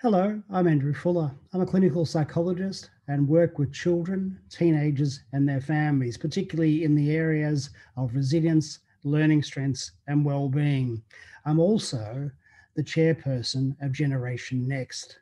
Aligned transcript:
Hello, 0.00 0.40
I'm 0.48 0.68
Andrew 0.68 0.94
Fuller. 0.94 1.32
I'm 1.52 1.60
a 1.60 1.66
clinical 1.66 2.06
psychologist 2.06 2.88
and 3.08 3.26
work 3.26 3.58
with 3.58 3.72
children, 3.72 4.38
teenagers, 4.48 5.24
and 5.32 5.48
their 5.48 5.60
families, 5.60 6.16
particularly 6.16 6.84
in 6.84 6.94
the 6.94 7.10
areas 7.10 7.70
of 7.96 8.14
resilience, 8.14 8.78
learning 9.02 9.42
strengths, 9.42 9.90
and 10.06 10.24
well-being. 10.24 11.02
I'm 11.44 11.58
also 11.58 12.30
the 12.76 12.84
chairperson 12.84 13.74
of 13.80 13.90
Generation 13.90 14.68
Next. 14.68 15.18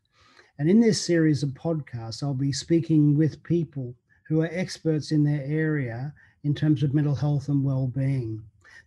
And 0.58 0.68
in 0.68 0.78
this 0.80 1.00
series 1.00 1.42
of 1.42 1.54
podcasts, 1.54 2.22
I'll 2.22 2.34
be 2.34 2.52
speaking 2.52 3.16
with 3.16 3.42
people 3.44 3.94
who 4.28 4.42
are 4.42 4.50
experts 4.52 5.10
in 5.10 5.24
their 5.24 5.42
area 5.46 6.12
in 6.44 6.54
terms 6.54 6.82
of 6.82 6.92
mental 6.92 7.14
health 7.14 7.48
and 7.48 7.64
well-being. 7.64 8.42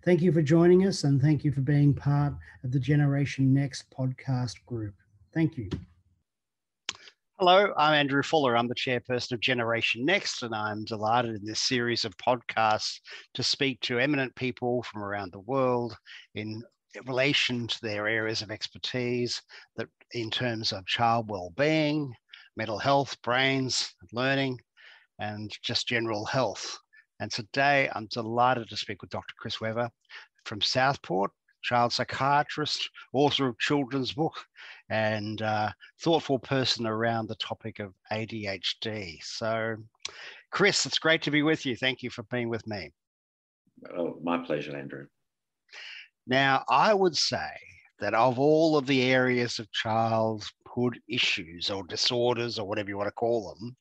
Thank 0.06 0.22
you 0.22 0.32
for 0.32 0.44
joining 0.44 0.86
us 0.86 1.04
and 1.04 1.20
thank 1.20 1.44
you 1.44 1.52
for 1.52 1.62
being 1.62 1.96
part 1.96 2.36
of 2.64 2.72
the 2.72 2.80
Generation 2.80 3.52
Next 3.52 3.90
podcast 3.90 4.64
group. 4.68 4.94
Thank 5.34 5.58
you. 5.58 5.70
Hello, 7.38 7.72
I'm 7.78 7.94
Andrew 7.94 8.24
Fuller. 8.24 8.58
I'm 8.58 8.68
the 8.68 8.76
chairperson 8.76 9.34
of 9.34 9.40
Generation 9.40 10.04
Next, 10.04 10.44
and 10.44 10.54
I'm 10.54 10.84
delighted 10.84 11.36
in 11.36 11.46
this 11.46 11.62
series 11.62 12.04
of 12.04 12.18
podcasts 12.18 13.00
to 13.36 13.44
speak 13.44 13.80
to 13.82 14.00
eminent 14.00 14.36
people 14.36 14.84
from 14.84 15.04
around 15.04 15.32
the 15.32 15.40
world 15.42 15.96
in 16.36 16.62
relation 17.06 17.68
to 17.68 17.80
their 17.82 18.08
areas 18.08 18.42
of 18.42 18.52
expertise 18.52 19.42
that 19.78 19.88
in 20.14 20.32
terms 20.32 20.74
of 20.74 20.86
child 20.88 21.30
well-being, 21.30 22.12
mental 22.58 22.80
health, 22.80 23.16
brains, 23.22 23.94
learning, 24.12 24.60
and 25.20 25.52
just 25.62 25.88
general 25.88 26.26
health. 26.26 26.78
And 27.20 27.32
today 27.32 27.90
I'm 27.94 28.08
delighted 28.08 28.68
to 28.70 28.78
speak 28.78 29.02
with 29.02 29.12
Dr. 29.12 29.36
Chris 29.38 29.62
Wever 29.62 29.90
from 30.46 30.60
Southport, 30.60 31.32
child 31.62 31.94
psychiatrist, 31.94 32.90
author 33.14 33.48
of 33.48 33.60
children's 33.60 34.14
book, 34.14 34.36
and 34.90 35.42
uh, 35.42 35.72
thoughtful 36.02 36.40
person 36.40 36.88
around 36.88 37.28
the 37.28 37.36
topic 37.36 37.80
of 37.80 37.94
ADHD. 38.12 39.20
So, 39.24 39.76
Chris, 40.52 40.86
it's 40.86 41.00
great 41.00 41.22
to 41.24 41.32
be 41.32 41.44
with 41.44 41.66
you. 41.66 41.76
Thank 41.76 42.02
you 42.02 42.10
for 42.10 42.24
being 42.24 42.50
with 42.50 42.66
me. 42.68 42.92
Oh, 43.96 44.18
my 44.24 44.40
pleasure, 44.40 44.76
Andrew. 44.76 45.06
Now, 46.28 46.64
I 46.70 46.94
would 46.94 47.16
say 47.16 47.50
that 48.00 48.14
of 48.14 48.40
all 48.40 48.78
of 48.78 48.88
the 48.88 49.04
areas 49.04 49.60
of 49.60 49.72
childhood 49.72 51.00
issues 51.08 51.70
or 51.70 51.84
disorders 51.84 52.58
or 52.58 52.68
whatever 52.68 52.90
you 52.90 52.98
want 52.98 53.08
to 53.08 53.14
call 53.14 53.56
them, 53.56 53.76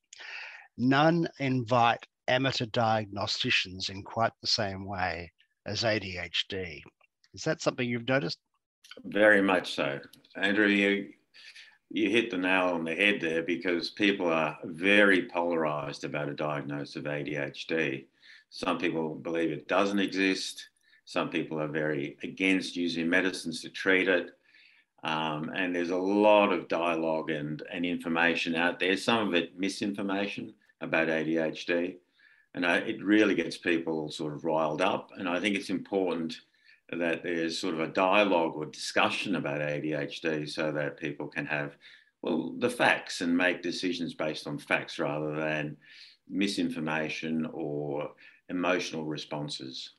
none 0.77 1.28
invite 1.38 2.05
amateur 2.27 2.66
diagnosticians 2.66 3.88
in 3.88 4.02
quite 4.02 4.33
the 4.40 4.46
same 4.46 4.86
way 4.86 5.33
as 5.66 5.83
ADHD. 5.83 6.83
Is 7.34 7.42
that 7.44 7.62
something 7.62 7.88
you've 7.88 8.08
noticed? 8.08 8.38
Very 9.05 9.42
much 9.42 9.75
so. 9.75 10.00
Andrew, 10.36 10.67
you, 10.67 11.11
you 11.91 12.11
hit 12.11 12.31
the 12.31 12.39
nail 12.39 12.69
on 12.69 12.84
the 12.84 12.95
head 12.95 13.20
there 13.20 13.42
because 13.42 13.91
people 13.91 14.28
are 14.28 14.58
very 14.64 15.28
polarized 15.28 16.05
about 16.05 16.28
a 16.28 16.34
diagnosis 16.34 16.97
of 16.97 17.05
ADHD. 17.05 18.05
Some 18.50 18.78
people 18.78 19.14
believe 19.14 19.50
it 19.50 19.69
doesn't 19.69 19.98
exist. 19.98 20.69
Some 21.05 21.30
people 21.30 21.61
are 21.61 21.69
very 21.69 22.17
against 22.22 22.77
using 22.77 23.08
medicines 23.08 23.62
to 23.62 23.70
treat 23.70 24.08
it. 24.08 24.30
Um, 25.05 25.52
and 25.55 25.75
there's 25.75 25.91
a 25.91 25.97
lot 25.97 26.52
of 26.52 26.69
dialogue 26.69 27.30
and, 27.30 27.62
and 27.73 27.86
information 27.86 28.55
out 28.56 28.80
there, 28.80 28.97
some 28.97 29.28
of 29.28 29.34
it 29.34 29.58
misinformation 29.58 30.52
about 30.80 31.08
ADHD. 31.08 31.97
And 32.55 32.67
I, 32.67 32.78
it 32.78 33.02
really 33.02 33.34
gets 33.34 33.56
people 33.56 34.11
sort 34.11 34.34
of 34.34 34.45
riled 34.45 34.83
up. 34.83 35.11
And 35.17 35.28
I 35.28 35.39
think 35.39 35.55
it's 35.55 35.70
important 35.70 36.41
that 36.91 37.22
there's 37.22 37.58
sort 37.58 37.75
of 37.75 37.81
a 37.81 37.89
dialogue 37.89 38.53
or 38.55 38.67
discussion 38.67 39.36
about 39.36 39.61
ADHD 39.61 40.48
so 40.48 40.72
that 40.72 40.98
people 40.98 41.28
can 41.28 41.47
have, 41.47 41.77
well, 42.22 42.55
the 42.58 42.70
facts 42.70 43.20
and 43.20 43.36
make 43.36 43.62
decisions 43.62 44.14
based 44.14 44.47
on 44.47 44.58
facts 44.58 44.98
rather 44.98 45.34
than 45.34 45.77
misinformation 46.28 47.47
or 47.53 48.11
emotional 48.48 49.05
responses. 49.05 49.95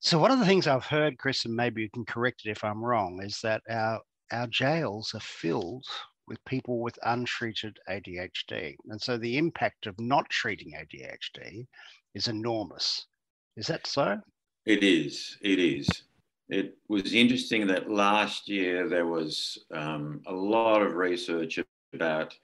So, 0.00 0.18
one 0.18 0.30
of 0.30 0.38
the 0.38 0.46
things 0.46 0.66
I've 0.66 0.84
heard, 0.84 1.18
Chris, 1.18 1.44
and 1.44 1.56
maybe 1.56 1.82
you 1.82 1.90
can 1.90 2.04
correct 2.04 2.42
it 2.44 2.50
if 2.50 2.62
I'm 2.62 2.84
wrong, 2.84 3.20
is 3.22 3.40
that 3.42 3.62
our, 3.68 4.00
our 4.30 4.46
jails 4.46 5.12
are 5.14 5.20
filled 5.20 5.86
with 6.28 6.44
people 6.44 6.80
with 6.80 6.98
untreated 7.04 7.78
ADHD. 7.88 8.76
And 8.90 9.00
so 9.00 9.16
the 9.16 9.38
impact 9.38 9.86
of 9.86 9.98
not 9.98 10.28
treating 10.28 10.74
ADHD 10.74 11.66
is 12.14 12.28
enormous. 12.28 13.06
Is 13.56 13.66
that 13.68 13.86
so? 13.86 14.20
It 14.68 14.84
is. 14.84 15.38
It 15.40 15.58
is. 15.58 15.88
It 16.50 16.76
was 16.88 17.14
interesting 17.14 17.66
that 17.68 17.90
last 17.90 18.50
year 18.50 18.86
there 18.86 19.06
was 19.06 19.64
um, 19.74 20.20
a 20.26 20.32
lot 20.34 20.82
of 20.82 20.94
research 20.94 21.58
about 21.94 22.34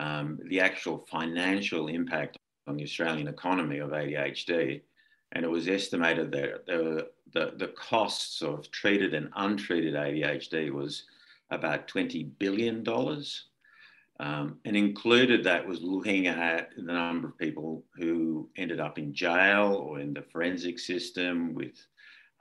um, 0.00 0.38
the 0.46 0.60
actual 0.60 1.04
financial 1.10 1.88
impact 1.88 2.38
on 2.66 2.78
the 2.78 2.84
Australian 2.84 3.28
economy 3.28 3.80
of 3.80 3.90
ADHD. 3.90 4.80
And 5.32 5.44
it 5.44 5.48
was 5.48 5.68
estimated 5.68 6.32
that 6.32 6.64
the, 6.64 7.10
the, 7.34 7.52
the 7.58 7.68
costs 7.76 8.40
of 8.40 8.70
treated 8.70 9.12
and 9.12 9.28
untreated 9.36 9.92
ADHD 9.92 10.70
was 10.70 11.02
about 11.50 11.86
$20 11.86 12.30
billion. 12.38 12.82
Um, 14.22 14.60
and 14.64 14.76
included 14.76 15.42
that 15.42 15.66
was 15.66 15.82
looking 15.82 16.28
at 16.28 16.68
the 16.76 16.92
number 16.92 17.26
of 17.26 17.38
people 17.38 17.82
who 17.96 18.48
ended 18.56 18.78
up 18.78 18.96
in 18.96 19.12
jail 19.12 19.74
or 19.84 19.98
in 19.98 20.14
the 20.14 20.22
forensic 20.22 20.78
system 20.78 21.54
with 21.54 21.84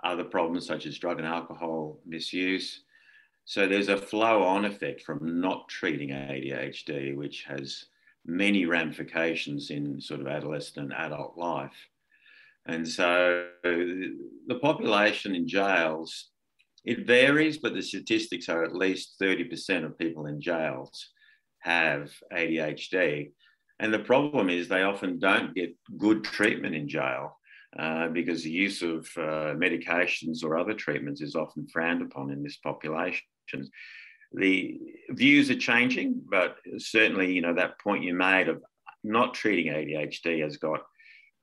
other 0.03 0.23
problems 0.23 0.67
such 0.67 0.85
as 0.85 0.99
drug 0.99 1.17
and 1.17 1.27
alcohol 1.27 1.99
misuse. 2.05 2.83
So 3.45 3.67
there's 3.67 3.89
a 3.89 3.97
flow 3.97 4.43
on 4.43 4.65
effect 4.65 5.01
from 5.01 5.41
not 5.41 5.67
treating 5.69 6.09
ADHD, 6.09 7.15
which 7.15 7.45
has 7.45 7.85
many 8.27 8.67
ramifications 8.67 9.71
in 9.71 9.99
sort 9.99 10.21
of 10.21 10.27
adolescent 10.27 10.77
and 10.77 10.93
adult 10.93 11.35
life. 11.35 11.87
And 12.67 12.87
so 12.87 13.47
the 13.63 14.59
population 14.61 15.33
in 15.33 15.47
jails, 15.47 16.27
it 16.85 17.07
varies, 17.07 17.57
but 17.57 17.73
the 17.73 17.81
statistics 17.81 18.49
are 18.49 18.63
at 18.63 18.75
least 18.75 19.15
30% 19.19 19.83
of 19.83 19.97
people 19.97 20.27
in 20.27 20.39
jails 20.39 21.09
have 21.61 22.11
ADHD. 22.31 23.31
And 23.79 23.93
the 23.93 23.99
problem 23.99 24.49
is 24.49 24.67
they 24.67 24.83
often 24.83 25.19
don't 25.19 25.55
get 25.55 25.75
good 25.97 26.23
treatment 26.23 26.75
in 26.75 26.87
jail 26.87 27.39
uh, 27.77 28.09
because 28.09 28.43
the 28.43 28.51
use 28.51 28.81
of 28.81 29.07
uh, 29.17 29.55
medications 29.55 30.43
or 30.43 30.57
other 30.57 30.73
treatments 30.73 31.21
is 31.21 31.35
often 31.35 31.67
frowned 31.67 32.01
upon 32.01 32.31
in 32.31 32.43
this 32.43 32.57
population. 32.57 33.23
The 34.33 34.79
views 35.09 35.49
are 35.49 35.55
changing, 35.55 36.21
but 36.29 36.57
certainly, 36.77 37.33
you 37.33 37.41
know, 37.41 37.53
that 37.55 37.79
point 37.79 38.03
you 38.03 38.13
made 38.13 38.47
of 38.49 38.61
not 39.03 39.33
treating 39.33 39.73
ADHD 39.73 40.43
has 40.43 40.57
got 40.57 40.81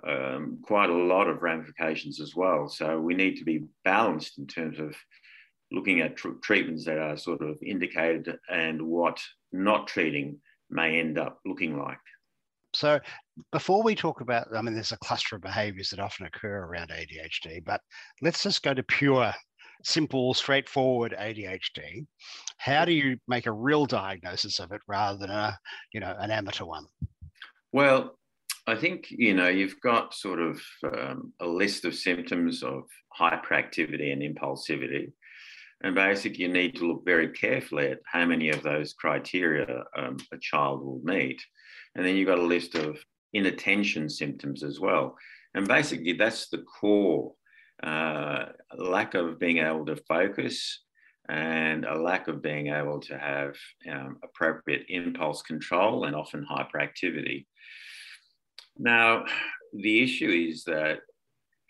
um, 0.07 0.59
quite 0.63 0.91
a 0.91 0.95
lot 0.95 1.29
of 1.29 1.43
ramifications 1.43 2.21
as 2.21 2.35
well. 2.35 2.69
So 2.69 3.01
we 3.01 3.15
need 3.15 3.37
to 3.39 3.45
be 3.45 3.65
balanced 3.85 4.39
in 4.39 4.47
terms 4.47 4.79
of 4.79 4.95
looking 5.71 6.01
at 6.01 6.17
tr- 6.17 6.39
treatments 6.43 6.85
that 6.85 6.99
are 6.99 7.17
sort 7.17 7.43
of 7.43 7.59
indicated 7.63 8.39
and 8.49 8.81
what 8.81 9.21
not 9.53 9.87
treating 9.87 10.39
may 10.71 10.99
end 10.99 11.19
up 11.19 11.41
looking 11.45 11.79
like. 11.79 11.99
So, 12.75 13.01
before 13.51 13.83
we 13.83 13.95
talk 13.95 14.21
about, 14.21 14.49
I 14.55 14.61
mean, 14.61 14.75
there's 14.75 14.93
a 14.93 14.99
cluster 14.99 15.37
of 15.37 15.43
behaviors 15.43 15.89
that 15.91 16.01
often 16.01 16.27
occur 16.27 16.65
around 16.65 16.91
ADHD, 16.91 17.65
but 17.65 17.81
let's 18.21 18.43
just 18.43 18.63
go 18.63 18.75
to 18.75 18.83
pure, 18.83 19.33
simple, 19.85 20.35
straightforward 20.35 21.15
ADHD. 21.19 22.07
How 22.59 22.85
do 22.85 22.93
you 22.93 23.17
make 23.27 23.47
a 23.47 23.53
real 23.53 23.87
diagnosis 23.87 24.59
of 24.61 24.73
it 24.73 24.83
rather 24.87 25.19
than 25.19 25.31
a, 25.31 25.59
you 25.95 26.01
know, 26.01 26.15
an 26.19 26.31
amateur 26.31 26.67
one? 26.67 26.85
Well, 27.73 28.19
I 28.69 28.75
think 28.75 29.07
you 29.09 29.33
know 29.33 29.49
you've 29.49 29.81
got 29.81 30.13
sort 30.13 30.41
of 30.41 30.61
um, 30.85 31.33
a 31.41 31.47
list 31.47 31.87
of 31.87 31.95
symptoms 31.95 32.63
of 32.63 32.83
hyperactivity 33.19 34.13
and 34.13 34.21
impulsivity, 34.21 35.11
and 35.83 35.95
basically, 35.95 36.43
you 36.43 36.49
need 36.49 36.75
to 36.77 36.87
look 36.87 37.05
very 37.05 37.29
carefully 37.29 37.89
at 37.89 38.01
how 38.05 38.27
many 38.27 38.51
of 38.51 38.63
those 38.63 38.95
criteria 38.95 39.85
um, 39.97 40.17
a 40.33 40.39
child 40.39 40.85
will 40.85 41.01
meet. 41.05 41.41
And 41.95 42.05
then 42.05 42.17
you've 42.17 42.27
got 42.27 42.41
a 42.41 42.43
list 42.43 42.75
of 42.75 42.99
inattention 43.33 44.09
symptoms 44.09 44.65
as 44.65 44.81
well. 44.81 45.17
And 45.55 45.69
basically, 45.69 46.15
that's 46.15 46.49
the 46.49 46.65
core 46.81 47.33
uh, 47.83 48.47
lack 48.77 49.15
of 49.15 49.39
being 49.39 49.59
able 49.59 49.87
to 49.87 49.97
focus 50.09 50.83
and 51.29 51.85
a 51.85 51.95
lack 51.95 52.27
of 52.27 52.43
being 52.43 52.69
able 52.69 52.99
to 53.01 53.17
have 53.17 53.55
um, 53.91 54.17
appropriate 54.25 54.87
impulse 54.89 55.43
control 55.43 56.05
and 56.05 56.17
often 56.17 56.45
hyperactivity. 56.51 57.47
Now, 58.79 59.25
the 59.75 60.03
issue 60.03 60.49
is 60.51 60.65
that 60.65 61.01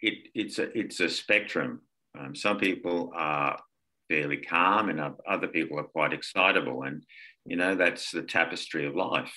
it, 0.00 0.28
it's, 0.34 0.58
a, 0.58 0.78
it's 0.78 1.00
a 1.00 1.08
spectrum. 1.10 1.82
Um, 2.18 2.34
some 2.34 2.58
people 2.58 3.12
are 3.14 3.58
fairly 4.08 4.38
calm 4.38 4.88
and 4.88 5.00
other 5.28 5.48
people 5.48 5.78
are 5.78 5.84
quite 5.84 6.12
excitable. 6.12 6.82
And, 6.82 7.04
you 7.44 7.56
know, 7.56 7.74
that's 7.74 8.10
the 8.10 8.22
tapestry 8.22 8.86
of 8.86 8.96
life. 8.96 9.32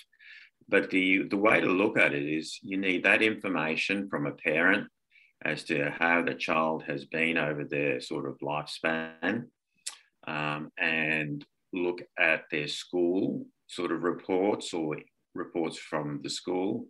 But 0.67 0.89
the, 0.89 1.23
the 1.23 1.37
way 1.37 1.59
to 1.59 1.67
look 1.67 1.97
at 1.97 2.13
it 2.13 2.23
is 2.23 2.59
you 2.61 2.77
need 2.77 3.03
that 3.03 3.21
information 3.21 4.07
from 4.09 4.25
a 4.25 4.31
parent 4.31 4.87
as 5.43 5.63
to 5.65 5.91
how 5.91 6.21
the 6.21 6.35
child 6.35 6.83
has 6.83 7.05
been 7.05 7.37
over 7.37 7.63
their 7.63 7.99
sort 7.99 8.27
of 8.27 8.37
lifespan. 8.39 9.45
Um, 10.27 10.71
and 10.77 11.43
look 11.73 12.01
at 12.19 12.43
their 12.51 12.67
school 12.67 13.45
sort 13.67 13.91
of 13.91 14.03
reports 14.03 14.73
or 14.73 14.97
reports 15.33 15.77
from 15.77 16.19
the 16.23 16.29
school 16.29 16.87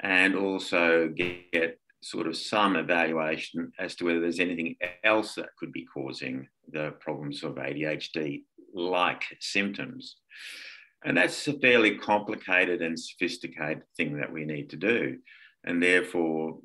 and 0.00 0.34
also 0.34 1.08
get 1.08 1.78
sort 2.04 2.26
of 2.26 2.36
some 2.36 2.76
evaluation 2.76 3.72
as 3.78 3.94
to 3.94 4.04
whether 4.04 4.20
there's 4.20 4.38
anything 4.38 4.76
else 5.04 5.34
that 5.34 5.48
could 5.58 5.72
be 5.72 5.86
causing 5.86 6.46
the 6.70 6.92
problems 7.00 7.42
of 7.42 7.54
ADHD 7.54 8.42
like 8.74 9.22
symptoms. 9.40 10.16
And 11.04 11.16
that's 11.16 11.48
a 11.48 11.54
fairly 11.54 11.96
complicated 11.96 12.82
and 12.82 12.98
sophisticated 12.98 13.84
thing 13.96 14.18
that 14.18 14.30
we 14.30 14.44
need 14.44 14.68
to 14.70 14.76
do. 14.76 15.18
And 15.64 15.82
therefore, 15.82 16.58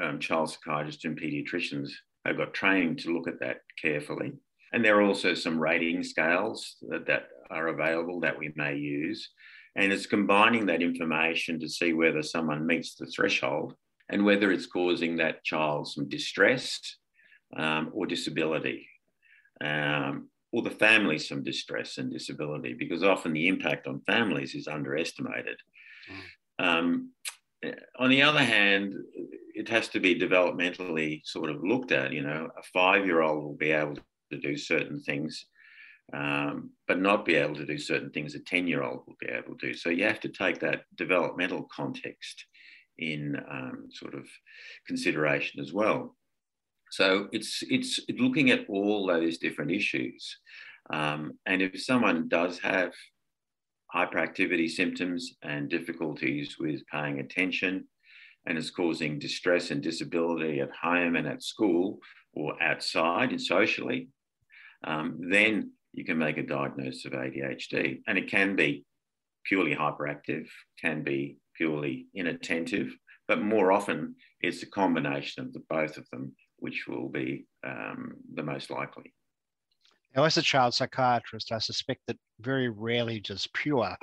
um, 0.00 0.18
child 0.18 0.50
psychiatrists 0.50 1.04
and 1.04 1.20
pediatricians 1.20 1.90
have 2.24 2.36
got 2.36 2.52
trained 2.52 2.98
to 3.00 3.12
look 3.12 3.28
at 3.28 3.40
that 3.40 3.58
carefully. 3.80 4.32
And 4.72 4.84
there 4.84 4.98
are 4.98 5.02
also 5.02 5.34
some 5.34 5.58
rating 5.58 6.02
scales 6.02 6.76
that, 6.88 7.06
that 7.06 7.28
are 7.50 7.68
available 7.68 8.20
that 8.20 8.38
we 8.38 8.52
may 8.56 8.76
use. 8.76 9.30
And 9.76 9.92
it's 9.92 10.06
combining 10.06 10.66
that 10.66 10.82
information 10.82 11.60
to 11.60 11.68
see 11.68 11.92
whether 11.92 12.22
someone 12.22 12.66
meets 12.66 12.96
the 12.96 13.06
threshold 13.06 13.74
and 14.10 14.24
whether 14.24 14.50
it's 14.50 14.66
causing 14.66 15.16
that 15.16 15.44
child 15.44 15.88
some 15.88 16.08
distress 16.08 16.96
um, 17.56 17.90
or 17.92 18.06
disability, 18.06 18.86
um, 19.64 20.28
or 20.52 20.62
the 20.62 20.70
family 20.70 21.18
some 21.18 21.42
distress 21.42 21.98
and 21.98 22.12
disability, 22.12 22.74
because 22.74 23.04
often 23.04 23.32
the 23.32 23.46
impact 23.46 23.86
on 23.86 24.02
families 24.02 24.54
is 24.54 24.66
underestimated. 24.66 25.56
Mm. 26.10 26.64
Um, 26.64 27.10
on 27.98 28.10
the 28.10 28.22
other 28.22 28.42
hand, 28.42 28.94
it 29.54 29.68
has 29.68 29.88
to 29.88 30.00
be 30.00 30.18
developmentally 30.18 31.20
sort 31.24 31.50
of 31.50 31.62
looked 31.62 31.92
at. 31.92 32.12
You 32.12 32.22
know, 32.22 32.48
a 32.58 32.62
five 32.74 33.06
year 33.06 33.22
old 33.22 33.44
will 33.44 33.56
be 33.56 33.70
able 33.70 33.96
to 34.32 34.38
do 34.38 34.56
certain 34.56 35.00
things, 35.00 35.46
um, 36.12 36.70
but 36.88 37.00
not 37.00 37.24
be 37.24 37.34
able 37.34 37.54
to 37.56 37.66
do 37.66 37.78
certain 37.78 38.10
things 38.10 38.34
a 38.34 38.40
10 38.40 38.66
year 38.66 38.82
old 38.82 39.02
will 39.06 39.16
be 39.20 39.28
able 39.28 39.56
to 39.58 39.68
do. 39.68 39.74
So 39.74 39.90
you 39.90 40.04
have 40.04 40.20
to 40.20 40.28
take 40.28 40.58
that 40.60 40.82
developmental 40.96 41.68
context 41.74 42.46
in 43.00 43.36
um, 43.50 43.88
sort 43.90 44.14
of 44.14 44.26
consideration 44.86 45.60
as 45.60 45.72
well. 45.72 46.16
So 46.90 47.28
it's, 47.32 47.62
it's 47.68 48.00
looking 48.18 48.50
at 48.50 48.66
all 48.68 49.06
those 49.06 49.38
different 49.38 49.70
issues. 49.70 50.36
Um, 50.92 51.32
and 51.46 51.62
if 51.62 51.82
someone 51.82 52.28
does 52.28 52.58
have 52.60 52.92
hyperactivity 53.94 54.68
symptoms 54.68 55.34
and 55.42 55.68
difficulties 55.68 56.56
with 56.58 56.86
paying 56.86 57.20
attention 57.20 57.86
and 58.46 58.56
is 58.56 58.70
causing 58.70 59.18
distress 59.18 59.70
and 59.70 59.82
disability 59.82 60.60
at 60.60 60.70
home 60.70 61.16
and 61.16 61.26
at 61.26 61.42
school 61.42 61.98
or 62.32 62.60
outside 62.62 63.30
and 63.30 63.40
socially, 63.40 64.08
um, 64.84 65.18
then 65.30 65.72
you 65.92 66.04
can 66.04 66.18
make 66.18 66.38
a 66.38 66.42
diagnosis 66.42 67.04
of 67.04 67.12
ADHD. 67.12 68.00
And 68.06 68.16
it 68.16 68.30
can 68.30 68.56
be 68.56 68.84
purely 69.44 69.74
hyperactive, 69.74 70.46
can 70.80 71.02
be 71.02 71.36
purely 71.60 72.06
inattentive, 72.14 72.96
but 73.28 73.42
more 73.42 73.70
often 73.70 74.14
it's 74.40 74.62
a 74.62 74.66
combination 74.66 75.44
of 75.44 75.52
the 75.52 75.62
both 75.68 75.98
of 75.98 76.08
them, 76.10 76.34
which 76.56 76.86
will 76.88 77.08
be 77.08 77.44
um, 77.66 78.14
the 78.34 78.42
most 78.42 78.70
likely. 78.70 79.12
Now, 80.16 80.24
as 80.24 80.38
a 80.38 80.42
child 80.42 80.72
psychiatrist, 80.74 81.52
I 81.52 81.58
suspect 81.58 82.00
that 82.06 82.16
very 82.40 82.68
rarely 82.68 83.20
does 83.20 83.46
pure 83.52 83.94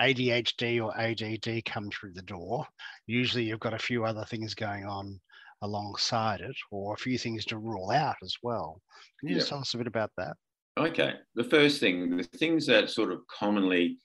ADHD 0.00 0.84
or 0.84 0.96
ADD 0.98 1.64
come 1.64 1.88
through 1.90 2.14
the 2.14 2.22
door. 2.22 2.66
Usually, 3.06 3.44
you've 3.44 3.60
got 3.60 3.74
a 3.74 3.78
few 3.78 4.04
other 4.04 4.24
things 4.24 4.54
going 4.54 4.84
on 4.84 5.20
alongside 5.62 6.40
it, 6.40 6.56
or 6.70 6.94
a 6.94 6.98
few 6.98 7.16
things 7.16 7.44
to 7.46 7.58
rule 7.58 7.90
out 7.90 8.16
as 8.22 8.34
well. 8.42 8.80
Can 9.18 9.28
you 9.28 9.34
yeah. 9.34 9.38
just 9.40 9.50
tell 9.50 9.58
us 9.58 9.74
a 9.74 9.78
bit 9.78 9.86
about 9.86 10.10
that? 10.16 10.36
Okay. 10.78 11.14
The 11.34 11.44
first 11.44 11.80
thing, 11.80 12.16
the 12.16 12.24
things 12.24 12.66
that 12.66 12.90
sort 12.90 13.12
of 13.12 13.20
commonly 13.26 13.98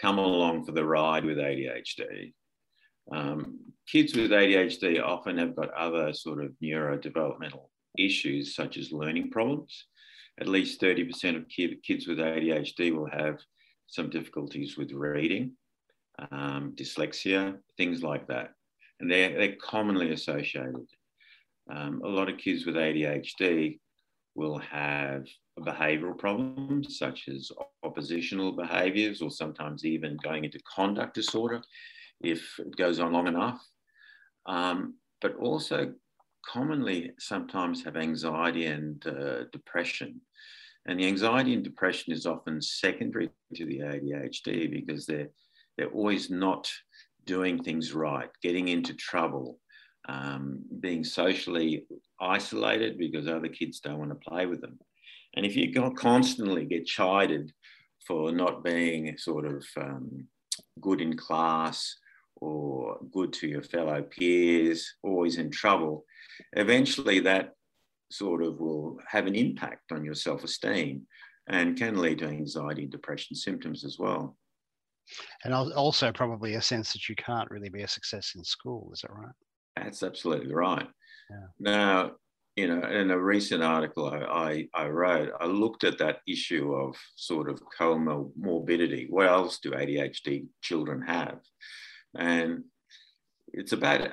come 0.00 0.18
along 0.18 0.64
for 0.64 0.72
the 0.72 0.84
ride 0.84 1.24
with 1.24 1.38
ADHD. 1.38 2.32
Um, 3.12 3.58
kids 3.88 4.16
with 4.16 4.30
ADHD 4.30 5.02
often 5.02 5.38
have 5.38 5.54
got 5.54 5.72
other 5.74 6.12
sort 6.12 6.44
of 6.44 6.52
neurodevelopmental 6.62 7.68
issues, 7.96 8.54
such 8.54 8.76
as 8.76 8.92
learning 8.92 9.30
problems 9.30 9.86
at 10.40 10.48
least 10.48 10.80
30% 10.80 11.36
of 11.36 11.48
kid, 11.48 11.82
kids 11.82 12.06
with 12.06 12.18
ADHD 12.18 12.94
will 12.94 13.08
have 13.10 13.38
some 13.86 14.10
difficulties 14.10 14.76
with 14.76 14.92
reading, 14.92 15.52
um, 16.30 16.74
dyslexia, 16.76 17.56
things 17.76 18.02
like 18.02 18.26
that. 18.28 18.50
And 19.00 19.10
they're, 19.10 19.36
they're 19.36 19.56
commonly 19.62 20.12
associated. 20.12 20.86
Um, 21.70 22.02
a 22.04 22.08
lot 22.08 22.28
of 22.28 22.38
kids 22.38 22.66
with 22.66 22.76
ADHD 22.76 23.78
will 24.34 24.58
have 24.58 25.24
behavioral 25.60 26.18
problems 26.18 26.98
such 26.98 27.28
as 27.28 27.50
oppositional 27.82 28.52
behaviors 28.52 29.22
or 29.22 29.30
sometimes 29.30 29.84
even 29.84 30.16
going 30.22 30.44
into 30.44 30.58
conduct 30.72 31.14
disorder 31.14 31.62
if 32.20 32.58
it 32.58 32.76
goes 32.76 33.00
on 33.00 33.12
long 33.12 33.26
enough. 33.26 33.64
Um, 34.46 34.94
but 35.20 35.34
also 35.36 35.92
commonly 36.46 37.10
sometimes 37.18 37.82
have 37.84 37.96
anxiety 37.96 38.66
and 38.66 39.04
uh, 39.06 39.44
depression. 39.52 40.20
And 40.86 41.00
the 41.00 41.06
anxiety 41.06 41.52
and 41.54 41.64
depression 41.64 42.12
is 42.12 42.26
often 42.26 42.62
secondary 42.62 43.30
to 43.54 43.66
the 43.66 43.80
ADHD 43.80 44.70
because 44.70 45.06
they're, 45.06 45.28
they're 45.76 45.90
always 45.90 46.30
not 46.30 46.70
doing 47.24 47.62
things 47.62 47.92
right, 47.92 48.30
getting 48.42 48.68
into 48.68 48.94
trouble, 48.94 49.58
um, 50.08 50.60
being 50.78 51.02
socially 51.02 51.86
isolated 52.20 52.98
because 52.98 53.26
other 53.26 53.48
kids 53.48 53.80
don't 53.80 53.98
want 53.98 54.10
to 54.10 54.28
play 54.28 54.46
with 54.46 54.60
them. 54.60 54.78
And 55.36 55.44
if 55.44 55.54
you 55.54 55.72
constantly 55.92 56.64
get 56.64 56.86
chided 56.86 57.52
for 58.06 58.32
not 58.32 58.64
being 58.64 59.16
sort 59.18 59.46
of 59.46 59.64
um, 59.76 60.26
good 60.80 61.00
in 61.00 61.16
class 61.16 61.96
or 62.36 62.98
good 63.12 63.32
to 63.34 63.46
your 63.46 63.62
fellow 63.62 64.02
peers, 64.02 64.94
always 65.02 65.36
in 65.38 65.50
trouble, 65.50 66.04
eventually 66.54 67.20
that 67.20 67.52
sort 68.10 68.42
of 68.42 68.58
will 68.60 68.98
have 69.08 69.26
an 69.26 69.34
impact 69.34 69.92
on 69.92 70.04
your 70.04 70.14
self 70.14 70.44
esteem 70.44 71.06
and 71.48 71.76
can 71.76 72.00
lead 72.00 72.18
to 72.18 72.26
anxiety 72.26 72.82
and 72.82 72.90
depression 72.92 73.36
symptoms 73.36 73.84
as 73.84 73.98
well. 73.98 74.36
And 75.44 75.54
also, 75.54 76.10
probably 76.12 76.54
a 76.54 76.62
sense 76.62 76.92
that 76.92 77.08
you 77.08 77.14
can't 77.14 77.50
really 77.50 77.68
be 77.68 77.82
a 77.82 77.88
success 77.88 78.32
in 78.34 78.42
school. 78.42 78.90
Is 78.92 79.02
that 79.02 79.12
right? 79.12 79.32
That's 79.76 80.02
absolutely 80.02 80.52
right. 80.52 80.88
Yeah. 81.30 81.46
Now, 81.60 82.12
you 82.56 82.66
know, 82.66 82.88
in 82.88 83.10
a 83.10 83.18
recent 83.18 83.62
article 83.62 84.08
I, 84.08 84.68
I, 84.74 84.84
I, 84.84 84.88
wrote, 84.88 85.30
I 85.40 85.44
looked 85.44 85.84
at 85.84 85.98
that 85.98 86.20
issue 86.26 86.72
of 86.72 86.96
sort 87.14 87.50
of 87.50 87.60
comorbidity. 87.78 89.10
What 89.10 89.26
else 89.28 89.58
do 89.58 89.72
ADHD 89.72 90.46
children 90.62 91.02
have? 91.02 91.38
And 92.18 92.64
it's 93.52 93.72
about 93.72 94.10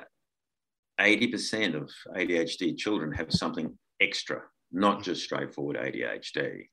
80% 1.00 1.74
of 1.74 1.90
ADHD 2.14 2.76
children 2.76 3.12
have 3.12 3.32
something 3.32 3.76
extra, 4.00 4.42
not 4.70 5.02
just 5.02 5.24
straightforward 5.24 5.76
ADHD. 5.76 6.66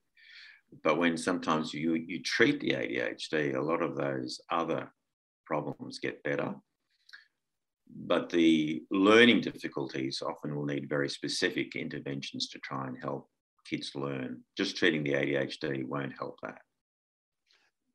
But 0.84 0.98
when 0.98 1.18
sometimes 1.18 1.74
you, 1.74 1.96
you 1.96 2.22
treat 2.22 2.60
the 2.60 2.72
ADHD, 2.72 3.56
a 3.56 3.62
lot 3.62 3.82
of 3.82 3.96
those 3.96 4.42
other 4.50 4.92
problems 5.46 6.00
get 6.00 6.22
better. 6.24 6.54
But 7.94 8.30
the 8.30 8.84
learning 8.92 9.42
difficulties 9.42 10.22
often 10.22 10.56
will 10.56 10.66
need 10.66 10.90
very 10.90 11.10
specific 11.10 11.76
interventions 11.76 12.48
to 12.50 12.60
try 12.60 12.88
and 12.88 12.98
help 13.00 13.30
kids 13.66 13.92
learn. 13.96 14.42
Just 14.58 14.78
treating 14.78 15.04
the 15.04 15.14
ADHD 15.14 15.86
won't 15.86 16.14
help 16.18 16.38
that. 16.44 16.60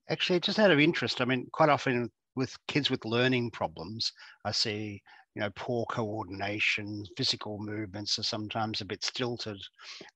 Actually, 0.08 0.40
just 0.40 0.58
out 0.58 0.70
of 0.70 0.78
interest, 0.78 1.20
I 1.20 1.24
mean, 1.24 1.48
quite 1.52 1.68
often 1.68 2.10
with 2.36 2.56
kids 2.68 2.90
with 2.90 3.04
learning 3.04 3.50
problems, 3.50 4.12
I 4.44 4.52
see 4.52 5.02
you 5.36 5.42
know, 5.42 5.50
poor 5.54 5.84
coordination, 5.90 7.04
physical 7.14 7.58
movements 7.58 8.18
are 8.18 8.22
sometimes 8.22 8.80
a 8.80 8.86
bit 8.86 9.04
stilted, 9.04 9.60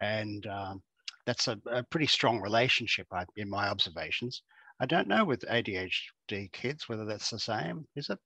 and 0.00 0.46
um, 0.46 0.82
that's 1.26 1.46
a, 1.46 1.58
a, 1.70 1.82
pretty 1.82 2.06
strong 2.06 2.40
relationship 2.40 3.06
in 3.36 3.50
my 3.50 3.68
observations. 3.68 4.42
I 4.80 4.86
don't 4.86 5.08
know 5.08 5.26
with 5.26 5.42
ADHD 5.42 6.50
kids 6.52 6.88
whether 6.88 7.04
that's 7.04 7.28
the 7.28 7.38
same. 7.38 7.84
Is 7.96 8.08
it? 8.08 8.18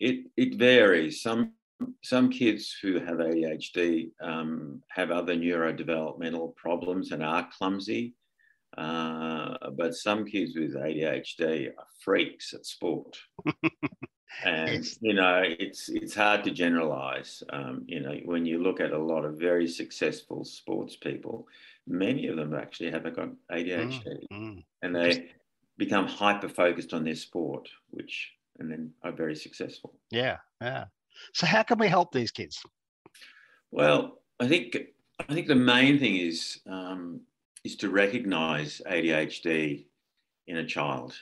It 0.00 0.26
it 0.36 0.54
varies. 0.54 1.22
Some 1.22 1.52
some 2.02 2.30
kids 2.30 2.76
who 2.82 2.98
have 2.98 3.18
ADHD 3.18 4.10
um, 4.20 4.82
have 4.88 5.10
other 5.10 5.34
neurodevelopmental 5.34 6.56
problems 6.56 7.12
and 7.12 7.22
are 7.22 7.48
clumsy. 7.56 8.14
Uh, 8.76 9.56
but 9.76 9.94
some 9.94 10.24
kids 10.24 10.54
with 10.56 10.74
ADHD 10.74 11.68
are 11.68 11.86
freaks 12.00 12.52
at 12.52 12.66
sport. 12.66 13.16
and 14.44 14.86
you 15.00 15.14
know 15.14 15.42
it's 15.44 15.88
it's 15.88 16.14
hard 16.14 16.44
to 16.44 16.50
generalize 16.50 17.42
um, 17.52 17.82
you 17.86 18.00
know 18.00 18.16
when 18.24 18.46
you 18.46 18.62
look 18.62 18.80
at 18.80 18.92
a 18.92 18.98
lot 18.98 19.24
of 19.24 19.38
very 19.38 19.66
successful 19.66 20.44
sports 20.44 20.96
people 20.96 21.46
many 21.86 22.26
of 22.26 22.36
them 22.36 22.54
actually 22.54 22.90
have 22.90 23.04
got 23.16 23.30
adhd 23.50 24.02
mm, 24.04 24.26
mm. 24.32 24.64
and 24.82 24.94
they 24.94 25.30
become 25.76 26.06
hyper 26.06 26.48
focused 26.48 26.92
on 26.92 27.04
their 27.04 27.14
sport 27.14 27.68
which 27.90 28.32
and 28.58 28.70
then 28.70 28.92
are 29.02 29.12
very 29.12 29.36
successful. 29.36 29.94
Yeah 30.10 30.38
yeah. 30.60 30.84
So 31.32 31.46
how 31.46 31.62
can 31.62 31.78
we 31.78 31.88
help 31.88 32.12
these 32.12 32.30
kids? 32.30 32.62
Well 33.70 34.18
i 34.40 34.46
think 34.46 34.76
i 35.28 35.34
think 35.34 35.48
the 35.48 35.54
main 35.54 35.98
thing 35.98 36.16
is 36.16 36.60
um, 36.66 37.20
is 37.64 37.76
to 37.76 37.90
recognize 37.90 38.80
ADHD 38.86 39.84
in 40.46 40.58
a 40.58 40.66
child. 40.66 41.14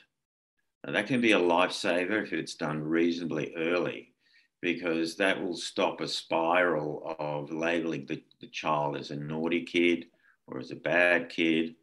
Now, 0.84 0.92
that 0.92 1.06
can 1.06 1.20
be 1.20 1.32
a 1.32 1.38
lifesaver 1.38 2.22
if 2.22 2.32
it's 2.32 2.54
done 2.54 2.82
reasonably 2.82 3.52
early, 3.56 4.12
because 4.60 5.16
that 5.16 5.42
will 5.42 5.56
stop 5.56 6.00
a 6.00 6.06
spiral 6.06 7.16
of 7.18 7.50
labeling 7.50 8.06
the, 8.06 8.22
the 8.40 8.46
child 8.48 8.96
as 8.96 9.10
a 9.10 9.16
naughty 9.16 9.64
kid 9.64 10.06
or 10.46 10.60
as 10.60 10.70
a 10.70 10.76
bad 10.76 11.28
kid, 11.28 11.74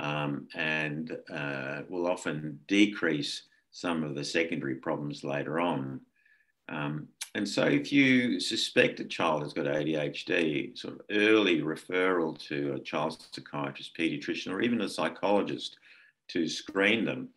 um, 0.00 0.48
and 0.54 1.16
uh, 1.32 1.82
will 1.88 2.08
often 2.08 2.58
decrease 2.66 3.42
some 3.70 4.02
of 4.02 4.14
the 4.14 4.24
secondary 4.24 4.76
problems 4.76 5.24
later 5.24 5.60
on. 5.60 6.00
Um, 6.68 7.08
and 7.34 7.48
so, 7.48 7.64
if 7.64 7.92
you 7.92 8.40
suspect 8.40 9.00
a 9.00 9.04
child 9.04 9.42
has 9.42 9.52
got 9.52 9.66
ADHD, 9.66 10.76
sort 10.76 10.94
of 10.94 11.00
early 11.10 11.60
referral 11.60 12.36
to 12.48 12.74
a 12.74 12.80
child 12.80 13.24
psychiatrist, 13.32 13.96
pediatrician, 13.96 14.52
or 14.52 14.60
even 14.60 14.80
a 14.80 14.88
psychologist 14.88 15.78
to 16.28 16.48
screen 16.48 17.04
them 17.04 17.28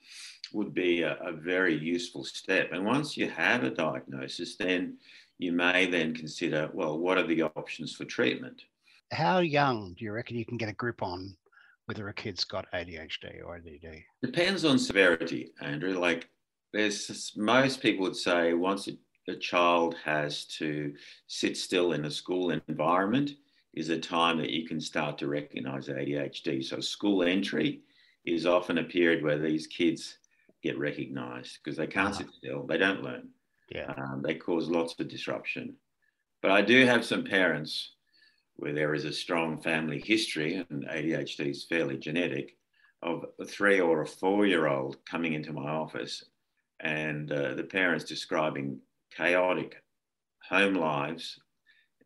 would 0.51 0.73
be 0.73 1.01
a, 1.01 1.15
a, 1.21 1.31
very 1.31 1.75
useful 1.75 2.23
step. 2.23 2.71
And 2.71 2.85
once 2.85 3.17
you 3.17 3.29
have 3.29 3.63
a 3.63 3.71
diagnosis, 3.71 4.55
then 4.55 4.97
you 5.39 5.51
may 5.51 5.87
then 5.87 6.13
consider, 6.13 6.69
well, 6.73 6.97
what 6.97 7.17
are 7.17 7.25
the 7.25 7.43
options 7.43 7.95
for 7.95 8.05
treatment? 8.05 8.63
How 9.11 9.39
young 9.39 9.93
do 9.93 10.05
you 10.05 10.11
reckon 10.11 10.37
you 10.37 10.45
can 10.45 10.57
get 10.57 10.69
a 10.69 10.73
grip 10.73 11.01
on 11.01 11.35
whether 11.85 12.07
a 12.07 12.13
kid's 12.13 12.43
got 12.43 12.65
ADHD 12.73 13.43
or 13.45 13.57
ADD? 13.57 14.03
Depends 14.21 14.65
on 14.65 14.79
severity, 14.79 15.51
Andrew. 15.61 15.99
Like 15.99 16.29
there's 16.71 17.31
most 17.35 17.81
people 17.81 18.03
would 18.03 18.15
say 18.15 18.53
once 18.53 18.87
a 18.87 18.93
a 19.27 19.35
child 19.35 19.95
has 20.03 20.45
to 20.45 20.93
sit 21.27 21.55
still 21.57 21.93
in 21.93 22.05
a 22.05 22.11
school 22.11 22.51
environment 22.67 23.31
is 23.73 23.89
a 23.89 23.99
time 23.99 24.37
that 24.37 24.51
you 24.51 24.67
can 24.67 24.79
start 24.79 25.17
to 25.17 25.27
recognize 25.27 25.87
ADHD. 25.87 26.63
So, 26.63 26.79
school 26.79 27.23
entry 27.23 27.81
is 28.25 28.45
often 28.45 28.77
a 28.77 28.83
period 28.83 29.23
where 29.23 29.39
these 29.39 29.67
kids 29.67 30.17
get 30.61 30.77
recognized 30.77 31.57
because 31.63 31.77
they 31.77 31.87
can't 31.87 32.15
sit 32.15 32.27
still, 32.37 32.65
they 32.65 32.77
don't 32.77 33.03
learn. 33.03 33.29
Yeah. 33.69 33.93
Um, 33.97 34.21
they 34.23 34.35
cause 34.35 34.69
lots 34.69 34.95
of 34.99 35.07
disruption. 35.07 35.75
But 36.41 36.51
I 36.51 36.61
do 36.61 36.85
have 36.85 37.05
some 37.05 37.23
parents 37.23 37.93
where 38.55 38.73
there 38.73 38.93
is 38.93 39.05
a 39.05 39.13
strong 39.13 39.61
family 39.61 40.01
history, 40.05 40.65
and 40.69 40.85
ADHD 40.87 41.51
is 41.51 41.65
fairly 41.65 41.97
genetic, 41.97 42.55
of 43.01 43.25
a 43.39 43.45
three 43.45 43.79
or 43.79 44.01
a 44.01 44.07
four 44.07 44.45
year 44.45 44.67
old 44.67 44.97
coming 45.05 45.33
into 45.33 45.51
my 45.51 45.69
office 45.69 46.23
and 46.83 47.31
uh, 47.31 47.53
the 47.55 47.63
parents 47.63 48.05
describing 48.05 48.79
chaotic 49.15 49.81
home 50.47 50.73
lives, 50.73 51.39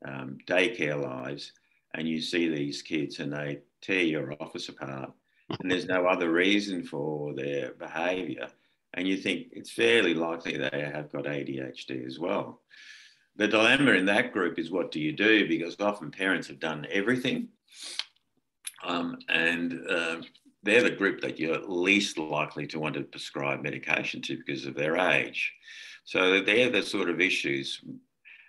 um, 0.07 0.37
daycare 0.47 1.01
lives, 1.01 1.51
and 1.95 2.07
you 2.07 2.21
see 2.21 2.47
these 2.47 2.81
kids 2.81 3.19
and 3.19 3.33
they 3.33 3.59
tear 3.81 4.03
your 4.03 4.33
office 4.39 4.69
apart, 4.69 5.11
and 5.59 5.71
there's 5.71 5.85
no 5.85 6.05
other 6.05 6.31
reason 6.31 6.83
for 6.83 7.33
their 7.33 7.73
behaviour, 7.73 8.47
and 8.93 9.07
you 9.07 9.17
think 9.17 9.47
it's 9.51 9.71
fairly 9.71 10.13
likely 10.13 10.57
they 10.57 10.91
have 10.93 11.11
got 11.11 11.25
ADHD 11.25 12.05
as 12.05 12.19
well. 12.19 12.61
The 13.37 13.47
dilemma 13.47 13.91
in 13.91 14.05
that 14.05 14.33
group 14.33 14.57
is 14.57 14.71
what 14.71 14.91
do 14.91 14.99
you 14.99 15.11
do? 15.11 15.47
Because 15.47 15.75
often 15.79 16.11
parents 16.11 16.47
have 16.47 16.59
done 16.59 16.87
everything, 16.91 17.49
um, 18.83 19.17
and 19.29 19.79
uh, 19.89 20.17
they're 20.63 20.83
the 20.83 20.91
group 20.91 21.21
that 21.21 21.39
you're 21.39 21.59
least 21.59 22.17
likely 22.17 22.65
to 22.67 22.79
want 22.79 22.95
to 22.95 23.03
prescribe 23.03 23.61
medication 23.61 24.21
to 24.23 24.37
because 24.37 24.65
of 24.65 24.75
their 24.75 24.97
age. 24.97 25.53
So 26.03 26.41
they're 26.41 26.69
the 26.69 26.81
sort 26.81 27.09
of 27.09 27.21
issues. 27.21 27.81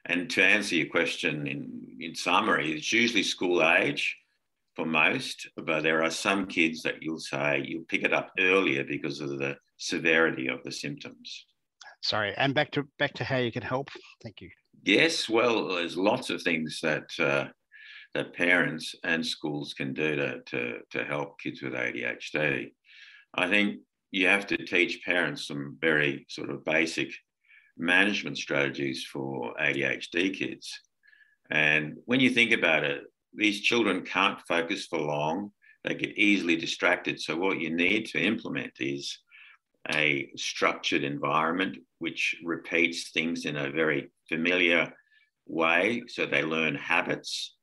And 0.07 0.31
to 0.31 0.43
answer 0.43 0.77
your 0.77 0.89
question 0.89 1.47
in, 1.47 1.97
in 2.01 2.15
summary, 2.15 2.73
it's 2.73 2.93
usually 2.93 3.23
school 3.23 3.63
age 3.63 4.17
for 4.75 4.87
most, 4.87 5.49
but 5.57 5.83
there 5.83 6.03
are 6.03 6.11
some 6.11 6.47
kids 6.47 6.83
that 6.83 7.03
you'll 7.03 7.19
say 7.19 7.63
you'll 7.67 7.85
pick 7.85 8.05
it 8.05 8.15
up 8.15 8.31
earlier 8.39 8.85
because 8.85 9.21
of 9.21 9.39
the 9.39 9.57
severity 9.77 10.49
of 10.49 10.63
the 10.63 10.73
symptoms. 10.73 11.47
Sorry, 12.01 12.33
and 12.37 12.55
back 12.55 12.71
to 12.73 12.85
back 12.99 13.13
to 13.15 13.25
how 13.25 13.39
you 13.39 13.51
can 13.51 13.63
help. 13.63 13.91
Thank 14.23 14.41
you. 14.41 14.51
Yes, 14.85 15.29
well, 15.29 15.69
there's 15.69 15.97
lots 15.97 16.31
of 16.31 16.43
things 16.43 16.81
that 16.83 17.11
uh, 17.19 17.49
that 18.15 18.35
parents 18.35 18.95
and 19.05 19.25
schools 19.25 19.75
can 19.75 19.93
do 19.93 20.17
to, 20.17 20.41
to, 20.47 20.79
to 20.91 21.05
help 21.05 21.39
kids 21.41 21.63
with 21.63 21.75
ADHD. 21.75 22.71
I 23.35 23.49
think 23.49 23.81
you 24.11 24.27
have 24.27 24.47
to 24.47 24.57
teach 24.57 25.05
parents 25.05 25.47
some 25.47 25.77
very 25.81 26.27
sort 26.29 26.51
of 26.51 26.65
basic 26.65 27.11
management 27.77 28.39
strategies 28.39 29.05
for 29.05 29.55
ADHD 29.61 30.35
kids. 30.35 30.81
And 31.51 31.97
when 32.07 32.21
you 32.21 32.31
think 32.31 32.53
about 32.53 32.85
it, 32.85 33.03
these 33.35 33.61
children 33.61 34.05
can't 34.05 34.41
focus 34.49 34.87
for 34.87 34.99
long, 34.99 35.53
they 35.85 35.95
get 35.95 36.19
easily 36.19 36.57
distracted. 36.57 37.21
So, 37.21 37.37
what 37.37 37.61
you 37.61 37.71
need 37.71 38.07
to 38.07 38.21
implement 38.21 38.73
is 38.81 39.19
a 39.95 40.31
structured 40.37 41.05
environment 41.05 41.77
which 41.99 42.35
repeats 42.45 43.11
things 43.11 43.45
in 43.45 43.57
a 43.57 43.71
very 43.71 44.11
familiar 44.29 44.93
way 45.47 46.03
so 46.07 46.27
they 46.27 46.43
learn 46.43 46.75
habits 46.75 47.57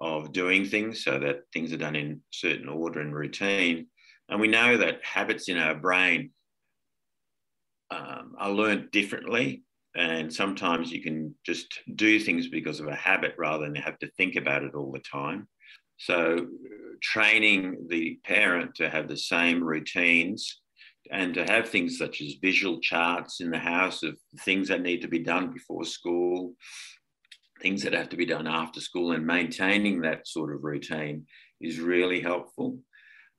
of 0.00 0.32
doing 0.32 0.64
things 0.64 1.04
so 1.04 1.18
that 1.18 1.42
things 1.52 1.72
are 1.72 1.78
done 1.78 1.94
in 1.94 2.20
certain 2.30 2.68
order 2.68 3.00
and 3.00 3.14
routine. 3.14 3.86
And 4.28 4.40
we 4.40 4.48
know 4.48 4.76
that 4.76 5.04
habits 5.04 5.48
in 5.48 5.58
our 5.58 5.76
brain 5.76 6.30
um, 7.90 8.34
are 8.38 8.50
learned 8.50 8.90
differently. 8.90 9.62
And 9.94 10.32
sometimes 10.32 10.90
you 10.90 11.02
can 11.02 11.34
just 11.44 11.80
do 11.94 12.18
things 12.18 12.48
because 12.48 12.80
of 12.80 12.88
a 12.88 12.94
habit 12.94 13.34
rather 13.38 13.64
than 13.64 13.74
have 13.76 13.98
to 14.00 14.10
think 14.16 14.36
about 14.36 14.64
it 14.64 14.74
all 14.74 14.90
the 14.90 15.00
time. 15.00 15.46
So, 15.98 16.46
training 17.02 17.86
the 17.88 18.18
parent 18.24 18.74
to 18.76 18.88
have 18.88 19.08
the 19.08 19.16
same 19.16 19.62
routines 19.62 20.61
and 21.10 21.34
to 21.34 21.44
have 21.44 21.68
things 21.68 21.98
such 21.98 22.20
as 22.20 22.34
visual 22.40 22.80
charts 22.80 23.40
in 23.40 23.50
the 23.50 23.58
house 23.58 24.02
of 24.02 24.16
things 24.40 24.68
that 24.68 24.82
need 24.82 25.02
to 25.02 25.08
be 25.08 25.18
done 25.18 25.52
before 25.52 25.84
school, 25.84 26.54
things 27.60 27.82
that 27.82 27.92
have 27.92 28.08
to 28.10 28.16
be 28.16 28.26
done 28.26 28.46
after 28.46 28.80
school, 28.80 29.12
and 29.12 29.26
maintaining 29.26 30.00
that 30.00 30.26
sort 30.26 30.54
of 30.54 30.64
routine 30.64 31.26
is 31.60 31.80
really 31.80 32.20
helpful. 32.20 32.78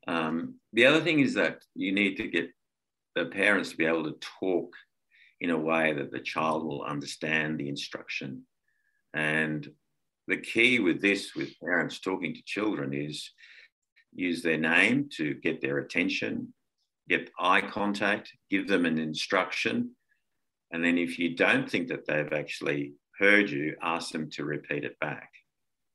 Um, 0.08 0.56
the 0.74 0.86
other 0.86 1.02
thing 1.02 1.20
is 1.20 1.34
that 1.36 1.60
you 1.76 1.94
need 1.94 2.18
to 2.18 2.28
get 2.28 2.50
the 3.16 3.26
parents 3.26 3.72
to 3.72 3.78
be 3.78 3.86
able 3.86 4.04
to 4.06 4.18
talk 4.40 4.70
in 5.40 5.50
a 5.50 5.58
way 5.58 5.94
that 5.94 6.12
the 6.12 6.20
child 6.20 6.66
will 6.66 6.84
understand 6.84 7.60
the 7.60 7.70
instruction. 7.70 8.44
And 9.14 9.70
the 10.28 10.38
key 10.38 10.80
with 10.80 11.02
this, 11.02 11.36
with 11.36 11.60
parents 11.60 12.00
talking 12.00 12.34
to 12.34 12.42
children, 12.46 12.94
is 12.94 13.30
use 14.14 14.42
their 14.42 14.58
name 14.58 15.10
to 15.18 15.34
get 15.36 15.62
their 15.62 15.80
attention, 15.80 16.54
get 17.10 17.30
eye 17.40 17.62
contact, 17.62 18.32
give 18.50 18.68
them 18.68 18.86
an 18.86 18.98
instruction. 18.98 19.92
And 20.72 20.84
then 20.84 20.98
if 20.98 21.20
you 21.20 21.36
don't 21.36 21.70
think 21.70 21.88
that 21.90 22.08
they've 22.08 22.34
actually 22.34 22.94
heard 23.20 23.50
you, 23.50 23.76
ask 23.82 24.12
them 24.12 24.30
to 24.32 24.46
repeat 24.46 24.84
it 24.84 25.00
back. 25.00 25.30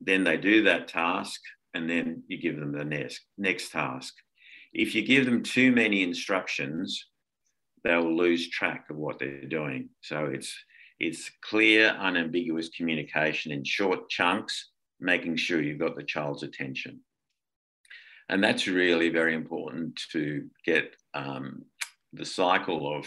Then 0.01 0.25
they 0.25 0.37
do 0.37 0.63
that 0.65 0.89
task, 0.89 1.41
and 1.75 1.91
then 1.91 2.23
you 2.29 2.41
give 2.41 2.59
them 2.59 2.73
the 2.73 2.85
next, 2.85 3.21
next 3.37 3.73
task. 3.73 4.15
If 4.73 4.95
you 4.95 5.03
give 5.05 5.25
them 5.25 5.43
too 5.43 5.73
many 5.73 6.03
instructions, 6.03 7.07
they'll 7.83 8.17
lose 8.17 8.49
track 8.51 8.87
of 8.91 8.97
what 8.97 9.19
they're 9.19 9.47
doing. 9.47 9.89
So 10.03 10.27
it's 10.27 10.55
it's 11.01 11.31
clear, 11.43 11.97
unambiguous 11.99 12.71
communication 12.71 13.53
in 13.53 13.63
short 13.63 14.09
chunks, 14.11 14.71
making 14.99 15.37
sure 15.37 15.63
you've 15.63 15.79
got 15.79 15.95
the 15.95 16.03
child's 16.03 16.43
attention. 16.43 17.01
And 18.29 18.45
that's 18.45 18.67
really 18.67 19.09
very 19.09 19.35
important 19.35 20.01
to 20.13 20.49
get 20.65 20.95
um, 21.15 21.63
the 22.13 22.25
cycle 22.25 22.97
of 22.97 23.07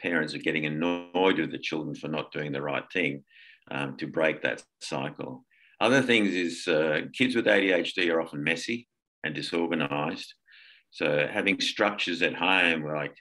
parents 0.00 0.34
are 0.34 0.38
getting 0.38 0.66
annoyed 0.66 1.38
with 1.38 1.50
the 1.50 1.58
children 1.58 1.94
for 1.94 2.08
not 2.08 2.32
doing 2.32 2.52
the 2.52 2.62
right 2.62 2.84
thing 2.92 3.24
um, 3.70 3.96
to 3.98 4.06
break 4.06 4.42
that 4.42 4.62
cycle. 4.80 5.44
Other 5.80 6.02
things 6.02 6.30
is 6.30 6.66
uh, 6.66 7.02
kids 7.12 7.34
with 7.34 7.46
ADHD 7.46 8.10
are 8.10 8.20
often 8.20 8.42
messy 8.42 8.88
and 9.22 9.34
disorganized. 9.34 10.32
So 10.90 11.26
having 11.30 11.60
structures 11.60 12.22
at 12.22 12.34
home 12.34 12.84
like 12.84 13.14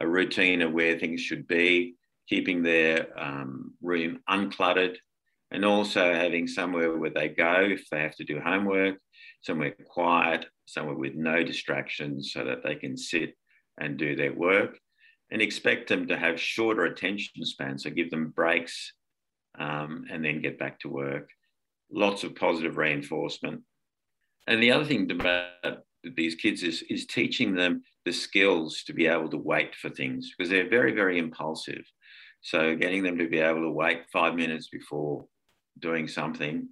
a 0.00 0.06
routine 0.06 0.62
of 0.62 0.72
where 0.72 0.98
things 0.98 1.20
should 1.20 1.46
be, 1.46 1.96
keeping 2.28 2.62
their 2.62 3.08
um, 3.20 3.74
room 3.82 4.20
uncluttered, 4.28 4.96
and 5.50 5.64
also 5.64 6.14
having 6.14 6.46
somewhere 6.46 6.96
where 6.96 7.10
they 7.10 7.28
go 7.28 7.56
if 7.60 7.88
they 7.90 8.00
have 8.00 8.14
to 8.16 8.24
do 8.24 8.40
homework, 8.40 8.96
somewhere 9.42 9.74
quiet, 9.88 10.46
somewhere 10.66 10.96
with 10.96 11.14
no 11.14 11.42
distractions 11.42 12.30
so 12.32 12.44
that 12.44 12.62
they 12.62 12.76
can 12.76 12.96
sit 12.96 13.36
and 13.80 13.98
do 13.98 14.14
their 14.14 14.32
work 14.32 14.78
and 15.30 15.42
expect 15.42 15.88
them 15.88 16.06
to 16.06 16.16
have 16.16 16.40
shorter 16.40 16.84
attention 16.84 17.44
spans. 17.44 17.84
So 17.84 17.90
give 17.90 18.10
them 18.10 18.32
breaks 18.34 18.92
um, 19.58 20.04
and 20.10 20.24
then 20.24 20.42
get 20.42 20.58
back 20.58 20.78
to 20.80 20.88
work. 20.88 21.28
Lots 21.92 22.22
of 22.24 22.36
positive 22.36 22.76
reinforcement. 22.76 23.62
And 24.46 24.62
the 24.62 24.72
other 24.72 24.84
thing 24.84 25.10
about 25.10 25.78
these 26.16 26.34
kids 26.34 26.62
is, 26.62 26.82
is 26.88 27.06
teaching 27.06 27.54
them 27.54 27.82
the 28.04 28.12
skills 28.12 28.82
to 28.86 28.92
be 28.92 29.06
able 29.06 29.28
to 29.30 29.36
wait 29.36 29.74
for 29.74 29.90
things 29.90 30.32
because 30.36 30.50
they're 30.50 30.68
very, 30.68 30.92
very 30.92 31.18
impulsive. 31.18 31.82
So 32.42 32.74
getting 32.74 33.02
them 33.02 33.18
to 33.18 33.28
be 33.28 33.38
able 33.38 33.60
to 33.62 33.70
wait 33.70 34.02
five 34.12 34.34
minutes 34.34 34.68
before 34.68 35.26
doing 35.80 36.08
something 36.08 36.68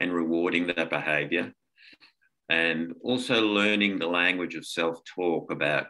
and 0.00 0.12
rewarding 0.12 0.66
that 0.68 0.90
behavior. 0.90 1.52
and 2.50 2.94
also 3.02 3.42
learning 3.42 3.98
the 3.98 4.06
language 4.06 4.54
of 4.54 4.64
self 4.64 5.00
talk 5.04 5.52
about 5.52 5.86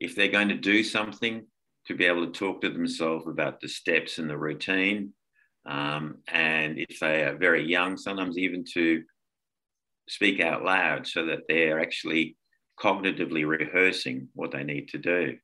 if 0.00 0.14
they're 0.14 0.28
going 0.28 0.48
to 0.48 0.56
do 0.56 0.82
something, 0.82 1.46
to 1.86 1.94
be 1.94 2.04
able 2.04 2.26
to 2.26 2.32
talk 2.32 2.60
to 2.60 2.70
themselves 2.70 3.26
about 3.26 3.60
the 3.60 3.68
steps 3.68 4.18
and 4.18 4.28
the 4.28 4.36
routine. 4.36 5.12
Um, 5.66 6.18
and 6.28 6.78
if 6.78 7.00
they 7.00 7.24
are 7.24 7.36
very 7.36 7.64
young, 7.64 7.96
sometimes 7.96 8.38
even 8.38 8.64
to 8.74 9.02
speak 10.08 10.40
out 10.40 10.64
loud 10.64 11.06
so 11.06 11.26
that 11.26 11.40
they're 11.48 11.80
actually 11.80 12.36
cognitively 12.78 13.46
rehearsing 13.46 14.28
what 14.34 14.50
they 14.52 14.64
need 14.64 14.88
to 14.88 14.98
do. 14.98 15.36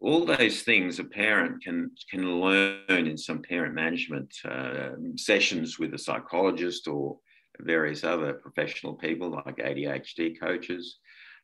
All 0.00 0.24
those 0.24 0.62
things 0.62 0.98
a 0.98 1.04
parent 1.04 1.62
can, 1.62 1.90
can 2.10 2.40
learn 2.40 3.06
in 3.06 3.18
some 3.18 3.42
parent 3.42 3.74
management 3.74 4.34
uh, 4.44 4.90
sessions 5.16 5.78
with 5.78 5.92
a 5.94 5.98
psychologist 5.98 6.88
or 6.88 7.18
various 7.60 8.02
other 8.02 8.34
professional 8.34 8.94
people 8.94 9.30
like 9.30 9.56
ADHD 9.56 10.40
coaches. 10.40 10.98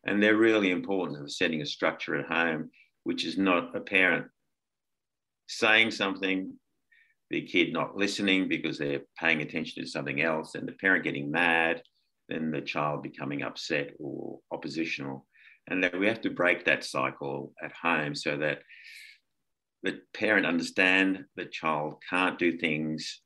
And 0.06 0.22
they're 0.22 0.36
really 0.36 0.70
important 0.70 1.18
for 1.18 1.28
setting 1.28 1.60
a 1.60 1.66
structure 1.66 2.16
at 2.16 2.26
home, 2.26 2.70
which 3.04 3.24
is 3.26 3.36
not 3.36 3.76
a 3.76 3.80
parent 3.80 4.26
saying 5.48 5.90
something, 5.90 6.52
the 7.30 7.42
kid 7.42 7.72
not 7.72 7.96
listening 7.96 8.48
because 8.48 8.78
they're 8.78 9.02
paying 9.18 9.42
attention 9.42 9.82
to 9.82 9.88
something 9.88 10.20
else, 10.20 10.54
and 10.54 10.66
the 10.66 10.72
parent 10.72 11.04
getting 11.04 11.30
mad, 11.30 11.82
then 12.28 12.50
the 12.50 12.60
child 12.60 13.02
becoming 13.02 13.42
upset 13.42 13.90
or 13.98 14.38
oppositional. 14.52 15.26
And 15.68 15.82
that 15.82 15.98
we 15.98 16.06
have 16.06 16.20
to 16.22 16.30
break 16.30 16.64
that 16.64 16.84
cycle 16.84 17.52
at 17.62 17.72
home 17.72 18.14
so 18.14 18.36
that 18.36 18.60
the 19.82 20.00
parent 20.14 20.46
understand 20.46 21.24
the 21.36 21.46
child 21.46 21.96
can't 22.08 22.38
do 22.38 22.56
things 22.56 23.20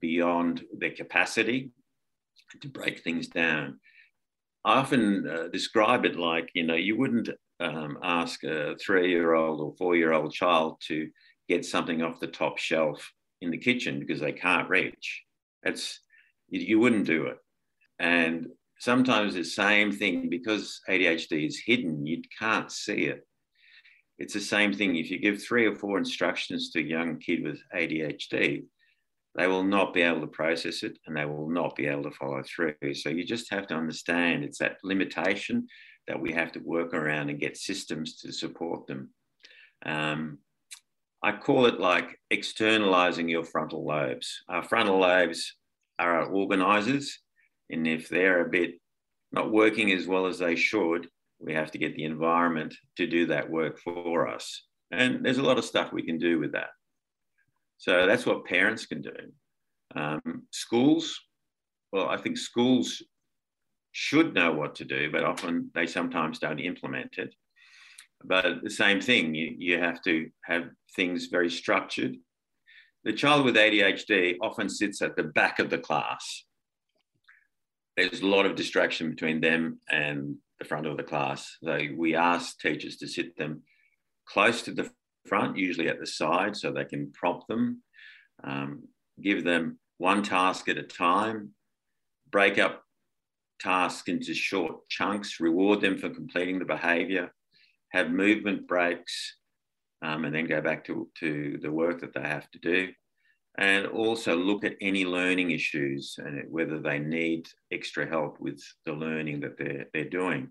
beyond 0.00 0.62
their 0.78 0.90
capacity 0.90 1.70
to 2.60 2.68
break 2.68 3.02
things 3.02 3.28
down. 3.28 3.80
I 4.64 4.78
often 4.78 5.28
uh, 5.28 5.48
describe 5.52 6.04
it 6.04 6.16
like, 6.16 6.50
you 6.54 6.64
know, 6.64 6.74
you 6.74 6.96
wouldn't 6.96 7.28
um, 7.60 7.98
ask 8.02 8.42
a 8.44 8.76
three 8.76 9.10
year 9.10 9.34
old 9.34 9.60
or 9.60 9.74
four 9.78 9.96
year 9.96 10.12
old 10.12 10.32
child 10.32 10.80
to 10.88 11.08
get 11.48 11.64
something 11.64 12.02
off 12.02 12.20
the 12.20 12.26
top 12.26 12.58
shelf 12.58 13.12
in 13.40 13.50
the 13.50 13.58
kitchen 13.58 14.00
because 14.00 14.20
they 14.20 14.32
can't 14.32 14.68
reach. 14.68 15.22
It's, 15.62 16.00
you, 16.48 16.60
you 16.60 16.80
wouldn't 16.80 17.06
do 17.06 17.26
it. 17.26 17.38
And 17.98 18.48
sometimes 18.78 19.34
the 19.34 19.44
same 19.44 19.92
thing 19.92 20.28
because 20.28 20.80
ADHD 20.88 21.46
is 21.46 21.62
hidden, 21.64 22.06
you 22.06 22.22
can't 22.38 22.70
see 22.70 23.06
it. 23.06 23.26
It's 24.18 24.34
the 24.34 24.40
same 24.40 24.72
thing 24.72 24.96
if 24.96 25.10
you 25.10 25.18
give 25.18 25.42
three 25.42 25.66
or 25.66 25.74
four 25.74 25.98
instructions 25.98 26.70
to 26.70 26.80
a 26.80 26.82
young 26.82 27.18
kid 27.18 27.42
with 27.42 27.60
ADHD, 27.74 28.64
they 29.34 29.46
will 29.46 29.64
not 29.64 29.92
be 29.92 30.00
able 30.00 30.22
to 30.22 30.26
process 30.26 30.82
it 30.82 30.98
and 31.06 31.16
they 31.16 31.26
will 31.26 31.50
not 31.50 31.76
be 31.76 31.86
able 31.86 32.04
to 32.04 32.10
follow 32.10 32.42
through. 32.42 32.94
So 32.94 33.10
you 33.10 33.24
just 33.24 33.50
have 33.50 33.66
to 33.66 33.74
understand 33.74 34.44
it's 34.44 34.58
that 34.58 34.78
limitation 34.82 35.68
that 36.08 36.20
we 36.20 36.32
have 36.32 36.52
to 36.52 36.60
work 36.60 36.94
around 36.94 37.28
and 37.28 37.40
get 37.40 37.56
systems 37.56 38.16
to 38.20 38.32
support 38.32 38.86
them. 38.86 39.10
Um, 39.84 40.38
I 41.22 41.32
call 41.32 41.66
it 41.66 41.80
like 41.80 42.18
externalizing 42.30 43.28
your 43.28 43.44
frontal 43.44 43.84
lobes. 43.84 44.42
Our 44.48 44.62
frontal 44.62 45.00
lobes 45.00 45.54
are 45.98 46.20
our 46.20 46.30
organizers, 46.30 47.18
and 47.70 47.86
if 47.86 48.08
they're 48.08 48.46
a 48.46 48.50
bit 48.50 48.74
not 49.32 49.52
working 49.52 49.92
as 49.92 50.06
well 50.06 50.26
as 50.26 50.38
they 50.38 50.56
should, 50.56 51.08
we 51.38 51.52
have 51.52 51.70
to 51.72 51.78
get 51.78 51.94
the 51.94 52.04
environment 52.04 52.74
to 52.96 53.06
do 53.06 53.26
that 53.26 53.50
work 53.50 53.78
for 53.78 54.28
us. 54.28 54.64
And 54.90 55.24
there's 55.24 55.38
a 55.38 55.42
lot 55.42 55.58
of 55.58 55.64
stuff 55.64 55.92
we 55.92 56.02
can 56.02 56.18
do 56.18 56.38
with 56.38 56.52
that. 56.52 56.70
So 57.78 58.06
that's 58.06 58.24
what 58.24 58.46
parents 58.46 58.86
can 58.86 59.02
do. 59.02 59.16
Um, 59.94 60.44
schools, 60.50 61.18
well, 61.92 62.08
I 62.08 62.16
think 62.16 62.38
schools 62.38 63.02
should 63.92 64.34
know 64.34 64.52
what 64.52 64.74
to 64.76 64.84
do, 64.84 65.10
but 65.10 65.24
often 65.24 65.70
they 65.74 65.86
sometimes 65.86 66.38
don't 66.38 66.58
implement 66.58 67.18
it. 67.18 67.34
But 68.24 68.62
the 68.62 68.70
same 68.70 69.00
thing, 69.00 69.34
you, 69.34 69.54
you 69.58 69.78
have 69.78 70.02
to 70.02 70.28
have 70.44 70.68
things 70.94 71.26
very 71.26 71.50
structured. 71.50 72.16
The 73.04 73.12
child 73.12 73.44
with 73.44 73.56
ADHD 73.56 74.36
often 74.42 74.68
sits 74.68 75.02
at 75.02 75.16
the 75.16 75.22
back 75.22 75.58
of 75.58 75.70
the 75.70 75.78
class. 75.78 76.44
There's 77.96 78.20
a 78.20 78.26
lot 78.26 78.46
of 78.46 78.56
distraction 78.56 79.10
between 79.10 79.40
them 79.40 79.80
and 79.90 80.36
the 80.58 80.64
front 80.64 80.86
of 80.86 80.96
the 80.96 81.02
class. 81.02 81.56
So 81.62 81.78
we 81.96 82.14
ask 82.14 82.58
teachers 82.60 82.96
to 82.98 83.08
sit 83.08 83.36
them 83.36 83.62
close 84.26 84.62
to 84.62 84.72
the 84.72 84.90
front, 85.26 85.56
usually 85.56 85.88
at 85.88 85.98
the 85.98 86.06
side, 86.06 86.56
so 86.56 86.70
they 86.70 86.84
can 86.84 87.12
prompt 87.12 87.48
them, 87.48 87.82
um, 88.44 88.82
give 89.20 89.44
them 89.44 89.78
one 89.98 90.22
task 90.22 90.68
at 90.68 90.78
a 90.78 90.82
time, 90.82 91.50
break 92.30 92.58
up 92.58 92.82
tasks 93.60 94.08
into 94.08 94.34
short 94.34 94.88
chunks, 94.88 95.40
reward 95.40 95.80
them 95.80 95.96
for 95.98 96.10
completing 96.10 96.58
the 96.58 96.64
behavior, 96.64 97.32
have 97.90 98.10
movement 98.10 98.66
breaks, 98.66 99.36
um, 100.02 100.24
and 100.24 100.34
then 100.34 100.46
go 100.46 100.60
back 100.60 100.84
to, 100.84 101.08
to 101.18 101.58
the 101.62 101.72
work 101.72 102.00
that 102.00 102.12
they 102.12 102.20
have 102.20 102.50
to 102.50 102.58
do. 102.58 102.88
And 103.58 103.86
also 103.86 104.36
look 104.36 104.64
at 104.64 104.76
any 104.82 105.06
learning 105.06 105.50
issues 105.50 106.16
and 106.18 106.44
whether 106.50 106.78
they 106.78 106.98
need 106.98 107.48
extra 107.72 108.06
help 108.06 108.38
with 108.38 108.62
the 108.84 108.92
learning 108.92 109.40
that 109.40 109.56
they're, 109.56 109.86
they're 109.94 110.10
doing. 110.10 110.48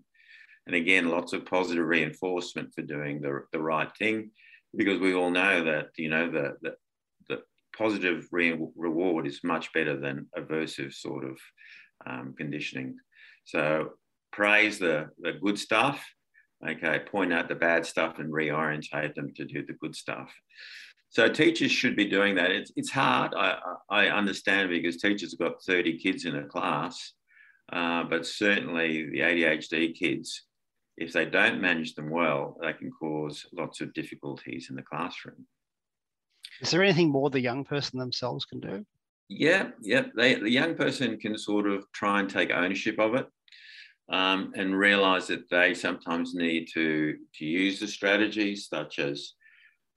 And 0.66 0.74
again, 0.74 1.08
lots 1.08 1.32
of 1.32 1.46
positive 1.46 1.86
reinforcement 1.86 2.74
for 2.74 2.82
doing 2.82 3.20
the, 3.20 3.42
the 3.52 3.62
right 3.62 3.90
thing 3.96 4.30
because 4.76 5.00
we 5.00 5.14
all 5.14 5.30
know 5.30 5.64
that 5.64 5.88
you 5.96 6.08
know 6.08 6.30
the 6.30 6.56
the, 6.62 6.74
the 7.28 7.42
positive 7.76 8.26
re- 8.30 8.58
reward 8.76 9.26
is 9.26 9.44
much 9.44 9.72
better 9.72 9.98
than 9.98 10.26
aversive 10.36 10.92
sort 10.92 11.24
of 11.24 11.38
um, 12.06 12.34
conditioning. 12.36 12.96
So 13.44 13.90
praise 14.32 14.78
the 14.78 15.10
the 15.20 15.32
good 15.32 15.58
stuff. 15.58 16.04
Okay, 16.66 17.00
point 17.10 17.32
out 17.32 17.48
the 17.48 17.54
bad 17.54 17.84
stuff 17.84 18.18
and 18.18 18.32
reorientate 18.32 19.14
them 19.14 19.32
to 19.34 19.44
do 19.44 19.64
the 19.64 19.74
good 19.74 19.94
stuff. 19.94 20.32
So 21.16 21.30
teachers 21.30 21.72
should 21.72 21.96
be 21.96 22.04
doing 22.04 22.34
that. 22.34 22.50
It's, 22.50 22.70
it's 22.76 22.90
hard. 22.90 23.32
I, 23.34 23.56
I 23.88 24.08
understand 24.08 24.68
because 24.68 24.98
teachers 24.98 25.32
have 25.32 25.38
got 25.38 25.62
30 25.62 25.96
kids 25.96 26.26
in 26.26 26.36
a 26.36 26.44
class, 26.44 27.14
uh, 27.72 28.04
but 28.04 28.26
certainly 28.26 29.08
the 29.08 29.20
ADHD 29.20 29.94
kids 29.94 30.42
if 30.98 31.14
they 31.14 31.24
don't 31.24 31.62
manage 31.62 31.94
them 31.94 32.10
well, 32.10 32.58
they 32.60 32.74
can 32.74 32.90
cause 32.90 33.46
lots 33.54 33.80
of 33.80 33.94
difficulties 33.94 34.66
in 34.68 34.76
the 34.76 34.82
classroom. 34.82 35.46
Is 36.60 36.70
there 36.70 36.82
anything 36.82 37.08
more 37.08 37.30
the 37.30 37.40
young 37.40 37.64
person 37.64 37.98
themselves 37.98 38.44
can 38.44 38.60
do? 38.60 38.84
Yeah, 39.30 39.70
yeah. 39.80 40.02
They, 40.14 40.34
the 40.34 40.50
young 40.50 40.74
person 40.74 41.18
can 41.18 41.38
sort 41.38 41.66
of 41.66 41.90
try 41.94 42.20
and 42.20 42.28
take 42.28 42.50
ownership 42.50 42.98
of 42.98 43.14
it 43.14 43.26
um, 44.12 44.52
and 44.54 44.76
realize 44.76 45.28
that 45.28 45.48
they 45.48 45.72
sometimes 45.72 46.34
need 46.34 46.68
to, 46.74 47.16
to 47.36 47.46
use 47.46 47.80
the 47.80 47.88
strategies, 47.88 48.68
such 48.68 48.98
as 48.98 49.32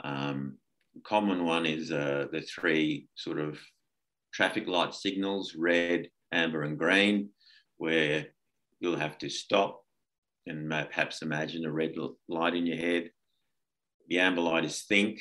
um, 0.01 0.55
common 1.03 1.45
one 1.45 1.65
is 1.65 1.91
uh, 1.91 2.27
the 2.31 2.41
three 2.41 3.07
sort 3.15 3.39
of 3.39 3.57
traffic 4.33 4.67
light 4.67 4.93
signals 4.93 5.55
red, 5.55 6.09
amber, 6.31 6.63
and 6.63 6.77
green, 6.77 7.29
where 7.77 8.27
you'll 8.79 8.97
have 8.97 9.17
to 9.19 9.29
stop 9.29 9.81
and 10.45 10.69
perhaps 10.69 11.21
imagine 11.21 11.65
a 11.65 11.71
red 11.71 11.95
light 12.27 12.55
in 12.55 12.65
your 12.65 12.77
head. 12.77 13.11
The 14.09 14.19
amber 14.19 14.41
light 14.41 14.65
is 14.65 14.83
think 14.83 15.19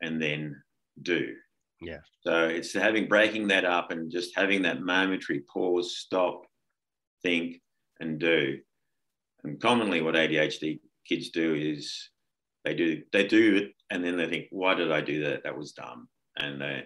and 0.00 0.22
then 0.22 0.62
do. 1.02 1.34
Yeah. 1.80 1.98
So 2.20 2.46
it's 2.46 2.72
having 2.72 3.08
breaking 3.08 3.48
that 3.48 3.64
up 3.64 3.90
and 3.90 4.10
just 4.10 4.36
having 4.36 4.62
that 4.62 4.82
momentary 4.82 5.40
pause, 5.52 5.96
stop, 5.98 6.42
think, 7.22 7.60
and 8.00 8.18
do. 8.18 8.58
And 9.44 9.60
commonly, 9.60 10.00
what 10.00 10.14
ADHD 10.14 10.80
kids 11.06 11.30
do 11.30 11.54
is 11.54 12.10
they 12.64 12.74
do 12.74 13.02
they 13.12 13.26
do 13.26 13.56
it, 13.56 13.72
and 13.90 14.04
then 14.04 14.16
they 14.16 14.28
think, 14.28 14.46
"Why 14.50 14.74
did 14.74 14.92
I 14.92 15.00
do 15.00 15.24
that? 15.24 15.42
That 15.44 15.56
was 15.56 15.72
dumb." 15.72 16.08
And 16.36 16.60
they, 16.60 16.84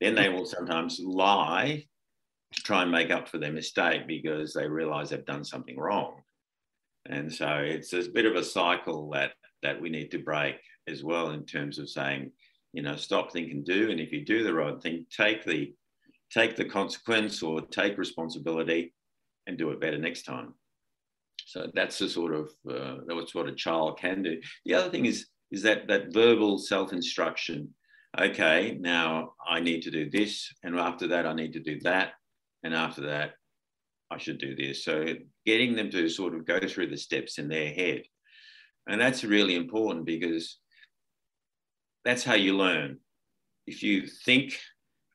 then 0.00 0.14
they 0.14 0.28
will 0.28 0.46
sometimes 0.46 1.00
lie 1.00 1.86
to 2.52 2.62
try 2.62 2.82
and 2.82 2.90
make 2.90 3.10
up 3.10 3.28
for 3.28 3.38
their 3.38 3.52
mistake 3.52 4.06
because 4.06 4.52
they 4.52 4.68
realize 4.68 5.10
they've 5.10 5.24
done 5.24 5.44
something 5.44 5.78
wrong. 5.78 6.22
And 7.06 7.32
so 7.32 7.48
it's 7.58 7.92
a 7.92 8.10
bit 8.10 8.26
of 8.26 8.36
a 8.36 8.44
cycle 8.44 9.10
that 9.10 9.32
that 9.62 9.80
we 9.80 9.88
need 9.88 10.10
to 10.10 10.18
break 10.18 10.56
as 10.88 11.02
well 11.02 11.30
in 11.30 11.44
terms 11.44 11.78
of 11.78 11.88
saying, 11.88 12.30
you 12.72 12.82
know, 12.82 12.96
stop, 12.96 13.32
think, 13.32 13.50
and 13.50 13.64
do. 13.64 13.90
And 13.90 14.00
if 14.00 14.12
you 14.12 14.24
do 14.24 14.44
the 14.44 14.54
right 14.54 14.80
thing, 14.80 15.06
take 15.10 15.44
the 15.44 15.74
take 16.30 16.56
the 16.56 16.64
consequence 16.64 17.42
or 17.42 17.60
take 17.60 17.96
responsibility 17.96 18.92
and 19.46 19.56
do 19.56 19.70
it 19.70 19.80
better 19.80 19.98
next 19.98 20.24
time. 20.24 20.54
So 21.46 21.70
that's 21.74 21.98
the 21.98 22.08
sort 22.08 22.34
of 22.34 22.50
uh, 22.68 22.96
that's 23.06 23.34
what 23.34 23.48
a 23.48 23.54
child 23.54 23.98
can 23.98 24.22
do. 24.22 24.40
The 24.64 24.74
other 24.74 24.90
thing 24.90 25.06
is 25.06 25.26
is 25.50 25.62
that 25.62 25.86
that 25.88 26.12
verbal 26.12 26.58
self 26.58 26.92
instruction. 26.92 27.74
Okay, 28.18 28.76
now 28.80 29.32
I 29.46 29.60
need 29.60 29.82
to 29.82 29.90
do 29.90 30.08
this, 30.08 30.52
and 30.62 30.78
after 30.78 31.08
that 31.08 31.26
I 31.26 31.34
need 31.34 31.52
to 31.54 31.60
do 31.60 31.80
that, 31.80 32.12
and 32.62 32.74
after 32.74 33.02
that 33.02 33.32
I 34.10 34.18
should 34.18 34.38
do 34.38 34.54
this. 34.54 34.84
So 34.84 35.06
getting 35.44 35.74
them 35.74 35.90
to 35.90 36.08
sort 36.08 36.34
of 36.34 36.46
go 36.46 36.60
through 36.60 36.88
the 36.88 36.96
steps 36.96 37.38
in 37.38 37.48
their 37.48 37.72
head. 37.72 38.02
And 38.86 39.00
that's 39.00 39.24
really 39.24 39.56
important 39.56 40.04
because 40.04 40.58
that's 42.04 42.22
how 42.22 42.34
you 42.34 42.54
learn. 42.56 42.98
If 43.66 43.82
you 43.82 44.06
think 44.06 44.58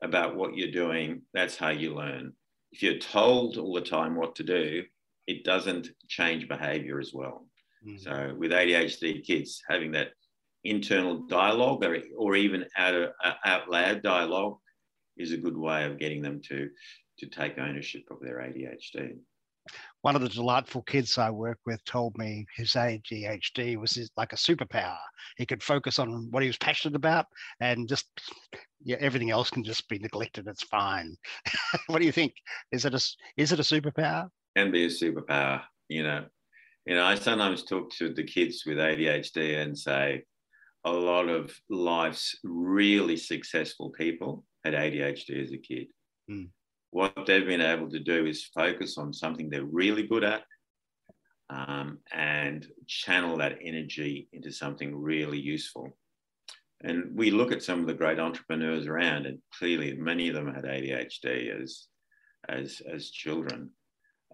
about 0.02 0.36
what 0.36 0.56
you're 0.56 0.72
doing, 0.72 1.22
that's 1.34 1.56
how 1.56 1.70
you 1.70 1.94
learn. 1.94 2.34
if 2.72 2.84
you're 2.84 3.00
told 3.00 3.58
all 3.58 3.74
the 3.74 3.82
time 3.82 4.16
what 4.16 4.36
to 4.36 4.44
do, 4.44 4.84
it 5.28 5.44
doesn't 5.44 5.90
change 6.08 6.48
behavior 6.48 7.00
as 7.00 7.14
well. 7.14 7.49
Mm. 7.88 8.00
So 8.02 8.36
with 8.38 8.52
ADHD 8.52 9.24
kids, 9.24 9.62
having 9.70 9.92
that 9.92 10.10
internal 10.64 11.26
dialogue 11.28 11.84
or, 11.84 12.00
or 12.18 12.36
even 12.36 12.66
out, 12.78 12.96
of, 12.96 13.12
out 13.46 13.70
loud 13.70 14.02
dialogue 14.04 14.58
is 15.18 15.32
a 15.32 15.38
good 15.38 15.58
way 15.58 15.86
of 15.86 16.00
getting 16.00 16.22
them 16.22 16.42
to, 16.50 16.70
to 17.20 17.26
take 17.28 17.58
ownership 17.58 18.04
of 18.12 18.20
their 18.22 18.38
ADHD 18.38 19.18
one 20.02 20.16
of 20.16 20.22
the 20.22 20.30
delightful 20.30 20.82
kids 20.84 21.18
I 21.18 21.30
work 21.30 21.60
with 21.66 21.84
told 21.84 22.18
me 22.18 22.46
his 22.56 22.72
ADHD 22.72 23.78
was 23.78 23.94
his, 23.94 24.10
like 24.16 24.34
a 24.34 24.38
superpower. 24.38 24.98
He 25.38 25.46
could 25.46 25.62
focus 25.62 26.00
on 26.00 26.30
what 26.32 26.44
he 26.44 26.48
was 26.48 26.58
passionate 26.58 26.96
about, 26.96 27.26
and 27.60 27.88
just 27.88 28.06
yeah, 28.84 28.98
everything 29.00 29.30
else 29.30 29.50
can 29.50 29.64
just 29.64 29.88
be 29.90 30.00
neglected. 30.00 30.48
It's 30.48 30.64
fine. 30.64 31.16
what 31.88 32.00
do 32.00 32.06
you 32.06 32.12
think? 32.12 32.34
Is 32.72 32.86
it 32.86 32.94
a 32.94 33.02
is 33.38 33.52
it 33.52 33.60
a 33.60 33.64
superpower? 33.64 34.30
Can 34.56 34.72
be 34.72 34.86
a 34.86 34.90
superpower. 34.90 35.62
You 35.90 36.04
know, 36.04 36.26
you 36.90 36.96
know. 36.96 37.06
I 37.06 37.16
sometimes 37.16 37.64
talk 37.64 37.90
to 37.94 38.14
the 38.14 38.24
kids 38.24 38.64
with 38.66 38.78
ADHD 38.78 39.62
and 39.62 39.78
say, 39.78 40.24
a 40.84 40.92
lot 40.92 41.30
of 41.30 41.56
life's 41.70 42.38
really 42.44 43.16
successful 43.18 43.92
people 43.92 44.44
had 44.66 44.74
ADHD 44.74 45.44
as 45.44 45.54
a 45.54 45.58
kid. 45.58 45.88
Mm 46.30 46.50
what 46.92 47.26
they've 47.26 47.46
been 47.46 47.62
able 47.62 47.90
to 47.90 48.00
do 48.00 48.26
is 48.26 48.50
focus 48.54 48.98
on 48.98 49.14
something 49.14 49.50
they're 49.50 49.64
really 49.64 50.08
good 50.08 50.24
at 50.24 50.44
um, 51.50 52.00
and 52.12 52.68
channel 52.88 53.38
that 53.38 53.58
energy 53.64 54.28
into 54.34 54.52
something 54.52 54.96
really 54.96 55.40
useful. 55.40 55.98
And 56.82 57.16
we 57.16 57.32
look 57.32 57.52
at 57.52 57.64
some 57.64 57.82
of 57.82 57.88
the 57.88 57.94
great 57.94 58.20
entrepreneurs 58.20 58.88
around, 58.88 59.26
and 59.26 59.40
clearly 59.58 59.98
many 59.98 60.30
of 60.30 60.36
them 60.36 60.54
had 60.54 60.64
ADHD 60.64 61.62
as, 61.62 61.88
as, 62.48 62.82
as 62.92 63.10
children. 63.10 63.72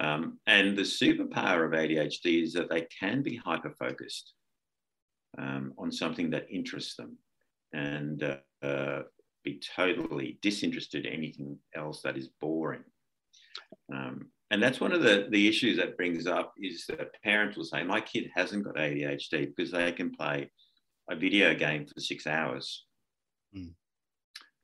Um, 0.01 0.39
and 0.45 0.77
the 0.77 0.81
superpower 0.81 1.65
of 1.65 1.71
ADHD 1.71 2.43
is 2.43 2.53
that 2.53 2.69
they 2.69 2.88
can 2.99 3.21
be 3.21 3.38
hyper 3.38 3.73
focused 3.79 4.34
um, 5.38 5.73
on 5.77 5.91
something 5.91 6.29
that 6.31 6.47
interests 6.49 6.95
them. 6.95 7.17
And 7.73 8.23
uh, 8.23 8.38
uh, 8.65 9.01
be 9.45 9.62
totally 9.75 10.38
disinterested 10.41 11.05
in 11.05 11.13
anything 11.13 11.58
else 11.75 12.01
that 12.01 12.17
is 12.17 12.29
boring. 12.41 12.84
Um, 13.93 14.27
and 14.51 14.62
that's 14.62 14.81
one 14.81 14.91
of 14.91 15.01
the, 15.01 15.27
the 15.29 15.47
issues 15.47 15.77
that 15.77 15.97
brings 15.97 16.27
up 16.27 16.53
is 16.58 16.86
that 16.88 17.21
parents 17.23 17.55
will 17.55 17.63
say, 17.63 17.84
my 17.84 18.01
kid 18.01 18.29
hasn't 18.36 18.65
got 18.65 18.75
ADHD 18.75 19.53
because 19.55 19.71
they 19.71 19.91
can 19.91 20.12
play 20.12 20.51
a 21.10 21.15
video 21.15 21.53
game 21.53 21.86
for 21.86 21.99
six 21.99 22.27
hours. 22.27 22.86
Mm. 23.55 23.73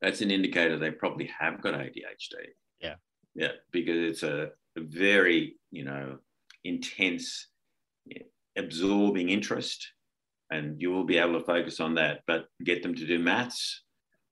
That's 0.02 0.22
an 0.22 0.32
indicator 0.32 0.78
they 0.78 0.92
probably 0.92 1.30
have 1.40 1.62
got 1.62 1.76
ADHD. 1.76 2.50
Yeah. 2.80 2.96
Yeah, 3.36 3.52
because 3.72 3.98
it's 3.98 4.24
a, 4.24 4.44
a 4.44 4.50
very, 4.78 5.56
you 5.72 5.84
know, 5.84 6.18
intense, 6.64 7.48
absorbing 8.58 9.30
interest. 9.30 9.92
And 10.52 10.82
you 10.82 10.92
will 10.92 11.06
be 11.06 11.18
able 11.18 11.40
to 11.40 11.46
focus 11.46 11.80
on 11.80 11.96
that, 11.96 12.22
but 12.28 12.46
get 12.64 12.84
them 12.84 12.94
to 12.96 13.08
do 13.08 13.20
maths 13.20 13.84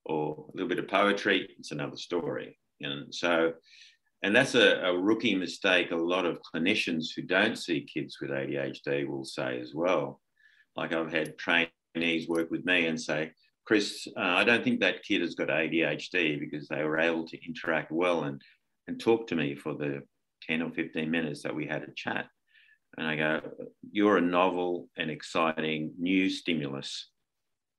or 0.06 0.46
a 0.50 0.58
little 0.58 0.68
bit 0.68 0.80
of 0.80 0.88
poetry, 0.88 1.48
it's 1.58 1.72
another 1.72 1.96
story. 1.96 2.58
And 2.82 3.14
so, 3.14 3.54
and 4.24 4.36
that's 4.36 4.56
a, 4.56 4.82
a, 4.82 4.98
rookie 4.98 5.36
mistake 5.36 5.92
a 5.92 5.96
lot 5.96 6.26
of 6.26 6.40
clinicians 6.42 7.08
who 7.16 7.22
don't 7.22 7.58
see 7.58 7.82
kids 7.82 8.18
with 8.20 8.32
ADHD 8.32 9.08
will 9.08 9.24
say 9.24 9.60
as 9.62 9.74
well. 9.74 10.20
Like 10.76 10.94
I've 10.94 11.12
had 11.12 11.38
trainees 11.38 12.28
work 12.28 12.50
with 12.52 12.66
me 12.66 12.88
and 12.88 13.00
say, 13.00 13.32
Chris, 13.66 14.08
uh, 14.18 14.22
I 14.22 14.44
don't 14.44 14.64
think 14.64 14.80
that 14.80 15.04
kid 15.04 15.22
has 15.22 15.36
got 15.36 15.50
ADHD 15.50 16.40
because 16.40 16.68
they 16.68 16.84
were 16.84 17.00
able 17.00 17.28
to 17.28 17.46
interact 17.46 17.92
well 17.92 18.24
and, 18.24 18.42
and 18.88 19.00
talk 19.00 19.28
to 19.28 19.36
me 19.36 19.56
for 19.56 19.76
the 19.76 20.02
10 20.48 20.62
or 20.62 20.72
15 20.72 21.10
minutes 21.10 21.44
that 21.44 21.56
we 21.56 21.66
had 21.66 21.84
a 21.84 21.94
chat. 21.96 22.28
And 22.98 23.08
I 23.08 23.16
go, 23.16 23.42
You're 23.92 24.18
a 24.18 24.22
novel 24.22 24.90
and 24.98 25.10
exciting 25.10 25.94
new 26.00 26.30
stimulus. 26.30 27.10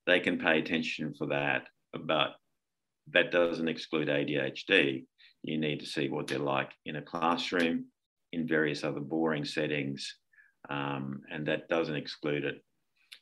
They 0.06 0.20
can 0.20 0.38
pay 0.38 0.58
attention 0.58 1.14
for 1.16 1.26
that 1.26 1.66
but 1.92 2.36
that 3.12 3.32
doesn't 3.32 3.68
exclude 3.68 4.08
ADHD. 4.08 5.04
You 5.42 5.58
need 5.58 5.80
to 5.80 5.86
see 5.86 6.08
what 6.08 6.26
they're 6.26 6.38
like 6.38 6.70
in 6.84 6.96
a 6.96 7.02
classroom, 7.02 7.86
in 8.32 8.46
various 8.46 8.84
other 8.84 9.00
boring 9.00 9.44
settings, 9.44 10.16
um, 10.68 11.22
and 11.32 11.46
that 11.46 11.68
doesn't 11.68 11.96
exclude 11.96 12.44
it. 12.44 12.62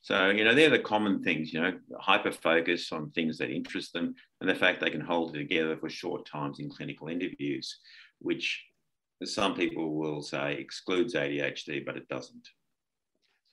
So, 0.03 0.31
you 0.31 0.45
know, 0.45 0.55
they're 0.55 0.71
the 0.71 0.79
common 0.79 1.23
things, 1.23 1.53
you 1.53 1.61
know, 1.61 1.73
hyper 1.99 2.33
focus 2.33 2.93
on 2.93 3.11
things 3.11 3.39
that 3.39 3.51
interest 3.51 3.93
them 3.93 4.15
and 4.41 4.49
the 4.49 4.55
fact 4.55 4.81
they 4.81 4.91
can 4.91 5.01
hold 5.01 5.35
it 5.35 5.39
together 5.39 5.77
for 5.77 5.89
short 5.89 6.27
times 6.27 6.61
in 6.61 6.71
clinical 6.71 7.09
interviews, 7.09 7.79
which 8.21 8.65
some 9.27 9.55
people 9.55 9.97
will 9.97 10.23
say 10.23 10.55
excludes 10.55 11.15
ADHD, 11.15 11.85
but 11.85 11.97
it 11.97 12.09
doesn't. 12.09 12.47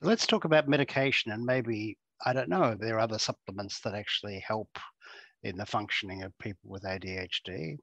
So 0.02 0.08
let's 0.08 0.26
talk 0.26 0.44
about 0.44 0.68
medication 0.68 1.32
and 1.32 1.44
maybe, 1.44 1.98
I 2.24 2.32
don't 2.32 2.48
know, 2.48 2.76
there 2.78 2.96
are 2.96 3.00
other 3.00 3.18
supplements 3.18 3.80
that 3.80 3.94
actually 3.94 4.38
help 4.46 4.68
in 5.46 5.56
the 5.56 5.66
functioning 5.66 6.22
of 6.22 6.36
people 6.38 6.70
with 6.70 6.82
ADHD? 6.82 7.78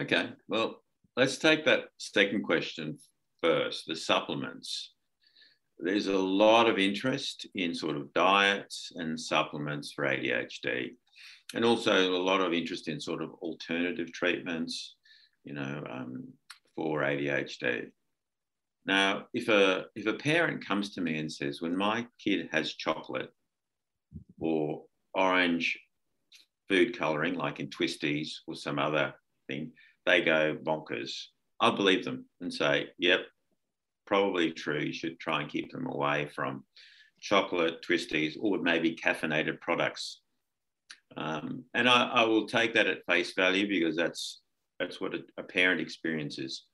Okay, 0.00 0.28
well, 0.48 0.82
let's 1.16 1.38
take 1.38 1.64
that 1.64 1.86
second 1.98 2.42
question 2.42 2.98
first 3.42 3.84
the 3.86 3.96
supplements. 3.96 4.92
There's 5.78 6.06
a 6.06 6.18
lot 6.18 6.68
of 6.68 6.78
interest 6.78 7.46
in 7.54 7.74
sort 7.74 7.96
of 7.96 8.12
diets 8.12 8.92
and 8.94 9.18
supplements 9.18 9.92
for 9.92 10.04
ADHD, 10.04 10.90
and 11.54 11.64
also 11.64 12.10
a 12.10 12.22
lot 12.22 12.40
of 12.40 12.52
interest 12.52 12.88
in 12.88 13.00
sort 13.00 13.22
of 13.22 13.30
alternative 13.42 14.12
treatments, 14.12 14.96
you 15.44 15.54
know, 15.54 15.84
um, 15.90 16.24
for 16.76 17.00
ADHD. 17.00 17.90
Now, 18.84 19.26
if 19.34 19.48
a 19.48 19.86
if 19.96 20.06
a 20.06 20.12
parent 20.12 20.64
comes 20.64 20.94
to 20.94 21.00
me 21.00 21.18
and 21.18 21.32
says, 21.32 21.60
"When 21.60 21.76
my 21.76 22.06
kid 22.22 22.48
has 22.52 22.74
chocolate 22.74 23.30
or 24.38 24.84
orange 25.14 25.76
food 26.68 26.96
coloring, 26.96 27.34
like 27.34 27.58
in 27.58 27.68
Twisties 27.68 28.34
or 28.46 28.54
some 28.54 28.78
other 28.78 29.14
thing, 29.48 29.72
they 30.04 30.22
go 30.22 30.56
bonkers. 30.56 31.12
I 31.60 31.74
believe 31.74 32.04
them 32.04 32.26
and 32.40 32.52
say, 32.52 32.88
yep, 32.98 33.20
probably 34.06 34.52
true. 34.52 34.80
You 34.80 34.92
should 34.92 35.18
try 35.18 35.40
and 35.40 35.50
keep 35.50 35.70
them 35.72 35.86
away 35.86 36.30
from 36.34 36.64
chocolate, 37.20 37.82
Twisties, 37.82 38.36
or 38.40 38.58
maybe 38.58 38.94
caffeinated 38.94 39.60
products. 39.60 40.20
Um, 41.16 41.64
and 41.74 41.88
I, 41.88 42.08
I, 42.08 42.24
will 42.24 42.46
take 42.46 42.74
that 42.74 42.86
at 42.86 43.06
face 43.08 43.32
value 43.34 43.66
because 43.66 43.96
that's 43.96 44.40
that's 44.78 45.00
what 45.00 45.14
a, 45.14 45.20
a 45.38 45.42
parent 45.42 45.80
experiences. 45.80 46.64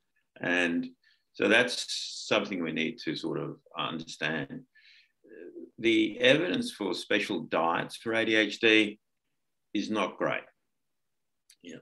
And 0.41 0.87
so 1.33 1.47
that's 1.47 1.85
something 2.27 2.61
we 2.63 2.71
need 2.71 2.97
to 3.05 3.15
sort 3.15 3.39
of 3.39 3.57
understand. 3.77 4.61
The 5.79 6.19
evidence 6.19 6.71
for 6.71 6.93
special 6.93 7.41
diets 7.41 7.97
for 7.97 8.13
ADHD 8.13 8.99
is 9.73 9.89
not 9.89 10.17
great. 10.17 10.43
Yeah. 11.63 11.77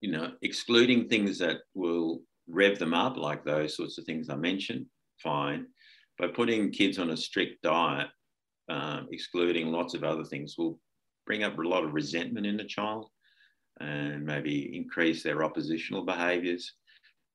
You 0.00 0.12
know, 0.12 0.32
excluding 0.42 1.08
things 1.08 1.38
that 1.38 1.58
will 1.74 2.22
rev 2.48 2.78
them 2.78 2.94
up, 2.94 3.16
like 3.16 3.44
those 3.44 3.76
sorts 3.76 3.98
of 3.98 4.04
things 4.04 4.30
I 4.30 4.36
mentioned, 4.36 4.86
fine. 5.22 5.66
But 6.18 6.34
putting 6.34 6.70
kids 6.70 6.98
on 6.98 7.10
a 7.10 7.16
strict 7.16 7.62
diet, 7.62 8.08
um, 8.70 9.08
excluding 9.12 9.68
lots 9.68 9.94
of 9.94 10.04
other 10.04 10.24
things, 10.24 10.54
will 10.56 10.80
bring 11.26 11.42
up 11.42 11.58
a 11.58 11.62
lot 11.62 11.84
of 11.84 11.92
resentment 11.92 12.46
in 12.46 12.56
the 12.56 12.64
child 12.64 13.10
and 13.80 14.24
maybe 14.24 14.76
increase 14.76 15.22
their 15.22 15.44
oppositional 15.44 16.04
behaviors. 16.04 16.72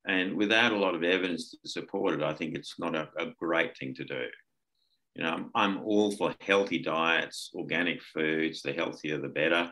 And 0.07 0.35
without 0.35 0.71
a 0.71 0.77
lot 0.77 0.95
of 0.95 1.03
evidence 1.03 1.51
to 1.51 1.69
support 1.69 2.15
it, 2.15 2.23
I 2.23 2.33
think 2.33 2.55
it's 2.55 2.79
not 2.79 2.95
a, 2.95 3.09
a 3.17 3.33
great 3.39 3.77
thing 3.77 3.93
to 3.95 4.03
do. 4.03 4.25
You 5.15 5.23
know, 5.23 5.29
I'm, 5.29 5.51
I'm 5.53 5.83
all 5.83 6.11
for 6.11 6.33
healthy 6.41 6.79
diets, 6.79 7.51
organic 7.53 8.01
foods, 8.01 8.61
the 8.61 8.73
healthier 8.73 9.19
the 9.19 9.27
better. 9.27 9.71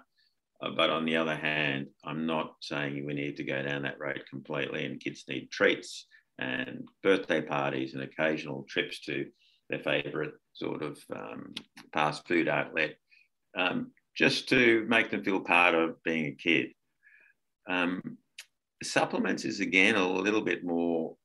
Uh, 0.61 0.71
but 0.75 0.89
on 0.89 1.05
the 1.05 1.15
other 1.15 1.35
hand, 1.35 1.87
I'm 2.03 2.25
not 2.25 2.55
saying 2.61 3.05
we 3.05 3.13
need 3.13 3.37
to 3.37 3.43
go 3.43 3.63
down 3.63 3.83
that 3.83 3.99
road 3.99 4.21
completely, 4.29 4.85
and 4.85 4.99
kids 4.99 5.23
need 5.27 5.49
treats 5.49 6.05
and 6.37 6.87
birthday 7.03 7.41
parties 7.41 7.93
and 7.93 8.03
occasional 8.03 8.65
trips 8.69 8.99
to 9.05 9.25
their 9.69 9.79
favourite 9.79 10.31
sort 10.53 10.81
of 10.81 10.99
um, 11.15 11.53
fast 11.93 12.27
food 12.27 12.47
outlet, 12.47 12.95
um, 13.57 13.91
just 14.19 14.49
to 14.49 14.85
make 14.89 15.09
them 15.09 15.23
feel 15.23 15.39
part 15.39 15.73
of 15.73 16.01
being 16.03 16.25
a 16.25 16.31
kid. 16.31 16.67
Um, 17.69 18.17
supplements 18.83 19.45
is 19.45 19.61
again 19.61 19.95
a 19.95 20.07
little 20.07 20.41
bit 20.41 20.63
more 20.63 21.15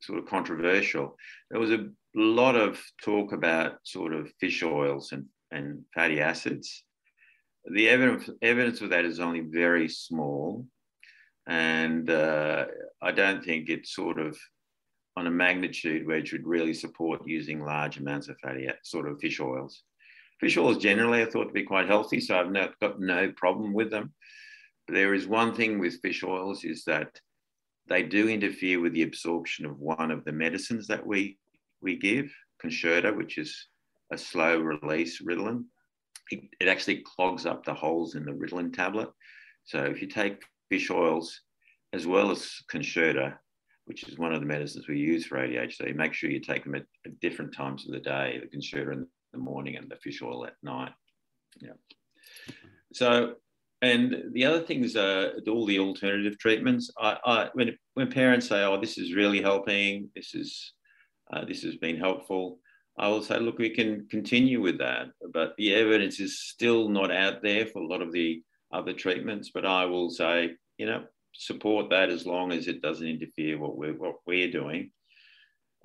sort 0.00 0.18
of 0.18 0.26
controversial. 0.26 1.16
There 1.50 1.60
was 1.60 1.70
a 1.70 1.88
lot 2.14 2.56
of 2.56 2.80
talk 3.02 3.32
about 3.32 3.78
sort 3.84 4.12
of 4.12 4.30
fish 4.38 4.62
oils 4.62 5.12
and, 5.12 5.24
and 5.50 5.82
fatty 5.94 6.20
acids 6.20 6.84
the 7.66 7.88
evidence, 7.88 8.28
evidence 8.42 8.80
of 8.80 8.90
that 8.90 9.04
is 9.04 9.20
only 9.20 9.40
very 9.40 9.88
small. 9.88 10.66
And 11.46 12.08
uh, 12.08 12.66
I 13.02 13.12
don't 13.12 13.44
think 13.44 13.68
it's 13.68 13.94
sort 13.94 14.18
of 14.18 14.38
on 15.16 15.26
a 15.26 15.30
magnitude 15.30 16.06
where 16.06 16.18
it 16.18 16.28
should 16.28 16.46
really 16.46 16.74
support 16.74 17.26
using 17.26 17.64
large 17.64 17.98
amounts 17.98 18.28
of 18.28 18.38
fatty 18.38 18.68
sort 18.82 19.08
of 19.08 19.20
fish 19.20 19.40
oils. 19.40 19.82
Fish 20.40 20.56
oils 20.56 20.78
generally 20.78 21.20
are 21.20 21.30
thought 21.30 21.48
to 21.48 21.52
be 21.52 21.64
quite 21.64 21.86
healthy, 21.86 22.18
so 22.18 22.38
I've 22.38 22.50
not, 22.50 22.78
got 22.80 22.98
no 22.98 23.30
problem 23.36 23.74
with 23.74 23.90
them. 23.90 24.14
But 24.86 24.94
there 24.94 25.12
is 25.12 25.26
one 25.26 25.54
thing 25.54 25.78
with 25.78 26.00
fish 26.00 26.24
oils 26.24 26.64
is 26.64 26.82
that 26.84 27.20
they 27.88 28.02
do 28.02 28.26
interfere 28.28 28.80
with 28.80 28.94
the 28.94 29.02
absorption 29.02 29.66
of 29.66 29.78
one 29.78 30.10
of 30.10 30.24
the 30.24 30.32
medicines 30.32 30.86
that 30.86 31.06
we, 31.06 31.36
we 31.82 31.98
give, 31.98 32.32
Concerta, 32.64 33.14
which 33.14 33.36
is 33.36 33.68
a 34.10 34.16
slow 34.16 34.58
release 34.58 35.20
Ritalin. 35.20 35.64
It, 36.30 36.44
it 36.58 36.68
actually 36.68 37.04
clogs 37.04 37.44
up 37.44 37.64
the 37.64 37.74
holes 37.74 38.14
in 38.14 38.24
the 38.24 38.32
Ritalin 38.32 38.72
tablet. 38.72 39.10
So 39.64 39.84
if 39.84 40.00
you 40.00 40.08
take 40.08 40.42
fish 40.70 40.90
oils 40.90 41.38
as 41.92 42.06
well 42.06 42.30
as 42.30 42.50
Concerta, 42.72 43.34
which 43.84 44.08
is 44.08 44.18
one 44.18 44.32
of 44.32 44.40
the 44.40 44.46
medicines 44.46 44.88
we 44.88 44.98
use 44.98 45.26
for 45.26 45.36
ADHD, 45.36 45.94
make 45.94 46.14
sure 46.14 46.30
you 46.30 46.40
take 46.40 46.64
them 46.64 46.76
at, 46.76 46.86
at 47.04 47.20
different 47.20 47.54
times 47.54 47.86
of 47.86 47.92
the 47.92 48.00
day, 48.00 48.40
the 48.40 48.56
Concerta 48.56 48.92
in 48.92 49.06
the 49.32 49.38
morning 49.38 49.76
and 49.76 49.90
the 49.90 49.96
fish 49.96 50.22
oil 50.22 50.46
at 50.46 50.54
night. 50.62 50.92
Yeah. 51.60 51.72
So 52.92 53.36
and 53.82 54.24
the 54.32 54.44
other 54.44 54.60
things 54.60 54.94
are 54.94 55.32
all 55.48 55.64
the 55.64 55.78
alternative 55.78 56.38
treatments. 56.38 56.90
I, 56.98 57.16
I, 57.24 57.48
when, 57.54 57.76
when 57.94 58.10
parents 58.10 58.48
say, 58.48 58.62
"Oh, 58.62 58.78
this 58.80 58.98
is 58.98 59.14
really 59.14 59.40
helping. 59.40 60.10
This 60.14 60.34
is 60.34 60.74
uh, 61.32 61.44
this 61.46 61.62
has 61.62 61.76
been 61.76 61.96
helpful," 61.96 62.58
I 62.98 63.08
will 63.08 63.22
say, 63.22 63.38
"Look, 63.38 63.58
we 63.58 63.70
can 63.70 64.06
continue 64.10 64.60
with 64.60 64.78
that, 64.78 65.08
but 65.32 65.54
the 65.56 65.74
evidence 65.74 66.20
is 66.20 66.40
still 66.40 66.88
not 66.88 67.10
out 67.10 67.42
there 67.42 67.66
for 67.66 67.80
a 67.80 67.86
lot 67.86 68.02
of 68.02 68.12
the 68.12 68.42
other 68.70 68.92
treatments." 68.92 69.50
But 69.52 69.64
I 69.64 69.86
will 69.86 70.10
say, 70.10 70.50
you 70.76 70.84
know, 70.84 71.04
support 71.32 71.88
that 71.90 72.10
as 72.10 72.26
long 72.26 72.52
as 72.52 72.68
it 72.68 72.82
doesn't 72.82 73.06
interfere 73.06 73.58
what 73.58 73.78
we're 73.78 73.94
what 73.94 74.16
we're 74.26 74.50
doing. 74.50 74.90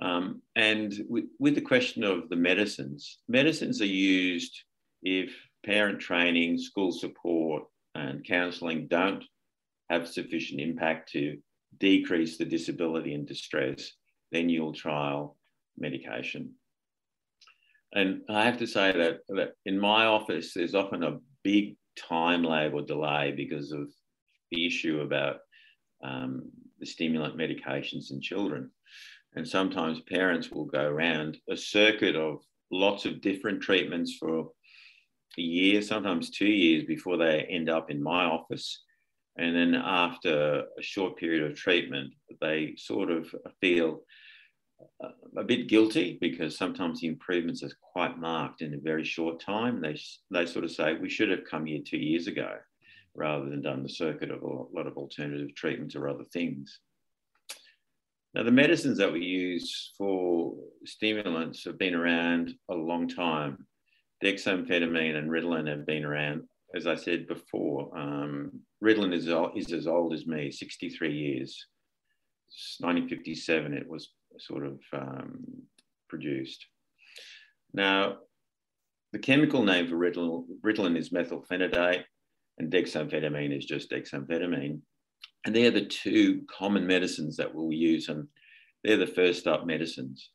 Um, 0.01 0.41
and 0.55 0.93
with, 1.07 1.25
with 1.39 1.55
the 1.55 1.61
question 1.61 2.03
of 2.03 2.29
the 2.29 2.35
medicines, 2.35 3.19
medicines 3.27 3.81
are 3.81 3.85
used 3.85 4.63
if 5.01 5.33
parent 5.65 5.99
training, 5.99 6.57
school 6.57 6.91
support, 6.91 7.63
and 7.95 8.25
counselling 8.25 8.87
don't 8.87 9.23
have 9.89 10.07
sufficient 10.07 10.59
impact 10.59 11.11
to 11.11 11.37
decrease 11.79 12.37
the 12.37 12.45
disability 12.45 13.13
and 13.13 13.27
distress, 13.27 13.91
then 14.31 14.49
you'll 14.49 14.73
trial 14.73 15.37
medication. 15.77 16.51
And 17.93 18.21
I 18.29 18.43
have 18.43 18.57
to 18.57 18.67
say 18.67 18.91
that, 18.91 19.19
that 19.29 19.53
in 19.65 19.79
my 19.79 20.05
office, 20.05 20.53
there's 20.53 20.75
often 20.75 21.03
a 21.03 21.19
big 21.43 21.77
time 21.97 22.43
lag 22.43 22.73
or 22.73 22.81
delay 22.81 23.33
because 23.35 23.71
of 23.71 23.89
the 24.51 24.67
issue 24.67 25.01
about 25.01 25.37
um, 26.03 26.49
the 26.79 26.85
stimulant 26.85 27.37
medications 27.37 28.11
in 28.11 28.21
children. 28.21 28.69
And 29.35 29.47
sometimes 29.47 29.99
parents 30.01 30.49
will 30.49 30.65
go 30.65 30.85
around 30.85 31.37
a 31.49 31.57
circuit 31.57 32.15
of 32.15 32.39
lots 32.71 33.05
of 33.05 33.21
different 33.21 33.61
treatments 33.61 34.15
for 34.17 34.49
a 35.37 35.41
year, 35.41 35.81
sometimes 35.81 36.29
two 36.29 36.47
years 36.47 36.85
before 36.85 37.17
they 37.17 37.41
end 37.49 37.69
up 37.69 37.91
in 37.91 38.01
my 38.01 38.23
office. 38.23 38.83
And 39.37 39.53
then 39.53 39.75
after 39.75 40.63
a 40.79 40.81
short 40.81 41.17
period 41.17 41.43
of 41.43 41.57
treatment, 41.57 42.13
they 42.39 42.75
sort 42.77 43.11
of 43.11 43.33
feel 43.59 44.01
uh, 45.03 45.09
a 45.37 45.43
bit 45.43 45.67
guilty 45.67 46.17
because 46.21 46.57
sometimes 46.57 47.01
the 47.01 47.07
improvements 47.07 47.61
are 47.61 47.71
quite 47.93 48.17
marked 48.17 48.61
in 48.61 48.73
a 48.73 48.77
very 48.77 49.03
short 49.03 49.41
time. 49.41 49.81
They, 49.81 49.99
they 50.31 50.45
sort 50.45 50.63
of 50.63 50.71
say, 50.71 50.93
we 50.93 51.09
should 51.09 51.29
have 51.29 51.43
come 51.49 51.65
here 51.65 51.81
two 51.85 51.97
years 51.97 52.27
ago 52.27 52.55
rather 53.13 53.49
than 53.49 53.61
done 53.61 53.83
the 53.83 53.89
circuit 53.89 54.31
of 54.31 54.41
a 54.43 54.47
lot 54.47 54.87
of 54.87 54.97
alternative 54.97 55.53
treatments 55.55 55.95
or 55.95 56.07
other 56.07 56.25
things. 56.31 56.79
Now, 58.35 58.43
the 58.43 58.51
medicines 58.51 58.97
that 58.97 59.13
we 59.13 59.23
use 59.23 59.93
for 59.97 60.53
stimulants 60.83 61.63
have 61.63 61.79
been 61.79 61.95
around 61.95 62.53
a 62.69 62.75
long 62.75 63.07
time 63.07 63.65
dexamphetamine 64.21 65.15
and 65.15 65.29
Ritalin 65.29 65.69
have 65.69 65.85
been 65.85 66.03
around, 66.03 66.43
as 66.75 66.85
I 66.85 66.95
said 66.95 67.27
before. 67.27 67.97
Um, 67.97 68.51
Ritalin 68.83 69.13
is, 69.13 69.27
is 69.55 69.71
as 69.71 69.87
old 69.87 70.13
as 70.13 70.27
me, 70.27 70.51
63 70.51 71.13
years. 71.13 71.65
1957 72.79 73.73
it 73.73 73.87
was 73.87 74.09
sort 74.39 74.65
of 74.65 74.79
um, 74.91 75.43
produced. 76.09 76.65
Now, 77.73 78.17
the 79.13 79.19
chemical 79.19 79.63
name 79.63 79.87
for 79.87 79.95
Ritalin, 79.95 80.43
Ritalin 80.61 80.97
is 80.97 81.11
methylphenidate 81.11 82.03
and 82.57 82.71
dexamphetamine 82.71 83.57
is 83.57 83.65
just 83.65 83.89
dexamphetamine. 83.89 84.81
And 85.45 85.55
they're 85.55 85.71
the 85.71 85.85
two 85.85 86.41
common 86.49 86.87
medicines 86.87 87.37
that 87.37 87.53
we'll 87.53 87.71
use 87.71 88.09
and 88.09 88.27
they're 88.83 88.97
the 88.97 89.07
first 89.07 89.47
up 89.47 89.65
medicines. 89.65 90.31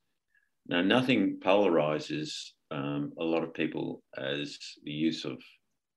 Now, 0.67 0.83
nothing 0.83 1.41
polarizes 1.45 2.33
um, 2.71 3.13
a 3.19 3.25
lot 3.25 3.43
of 3.43 3.53
people 3.55 4.03
as 4.17 4.57
the 4.85 4.93
use 4.93 5.25
of 5.25 5.39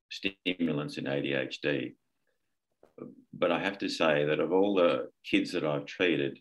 stimulants 0.09 0.97
in 0.97 1.05
ADHD. 1.05 1.93
But 3.33 3.51
I 3.51 3.59
have 3.59 3.77
to 3.79 3.89
say 3.89 4.25
that 4.25 4.39
of 4.39 4.51
all 4.51 4.75
the 4.75 5.09
kids 5.29 5.51
that 5.51 5.65
I've 5.65 5.85
treated, 5.85 6.39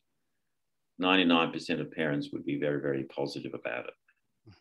99% 1.00 1.80
of 1.80 1.90
parents 1.90 2.30
would 2.32 2.44
be 2.44 2.58
very, 2.58 2.80
very 2.80 3.04
positive 3.04 3.52
about 3.54 3.86
it. 3.86 4.54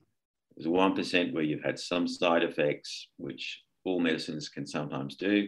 There's 0.56 0.67
1% 0.67 1.34
where 1.34 1.43
you've 1.43 1.63
had 1.63 1.80
some 1.80 2.08
side 2.08 2.43
effects, 2.43 3.08
which 3.17 3.62
all 3.86 4.00
medicines 4.00 4.50
can 4.50 4.65
sometimes 4.65 5.15
do, 5.15 5.47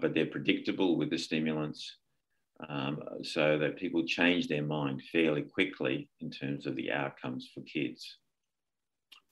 but 0.00 0.14
they're 0.14 0.26
predictable 0.26 0.96
with 0.96 1.10
the 1.10 1.18
stimulants. 1.18 1.96
Um, 2.68 3.00
so 3.22 3.58
that 3.58 3.76
people 3.76 4.04
change 4.06 4.46
their 4.46 4.62
mind 4.62 5.02
fairly 5.10 5.42
quickly 5.42 6.08
in 6.20 6.30
terms 6.30 6.66
of 6.66 6.76
the 6.76 6.92
outcomes 6.92 7.50
for 7.52 7.60
kids. 7.62 8.18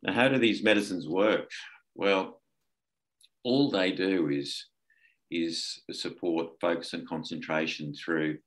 Now, 0.02 0.14
how 0.14 0.28
do 0.28 0.38
these 0.38 0.64
medicines 0.64 1.06
work? 1.06 1.48
Well, 1.94 2.40
all 3.44 3.70
they 3.70 3.92
do 3.92 4.30
is, 4.30 4.66
is 5.30 5.80
support 5.92 6.58
focus 6.60 6.92
and 6.92 7.08
concentration 7.08 7.94
through 7.94 8.38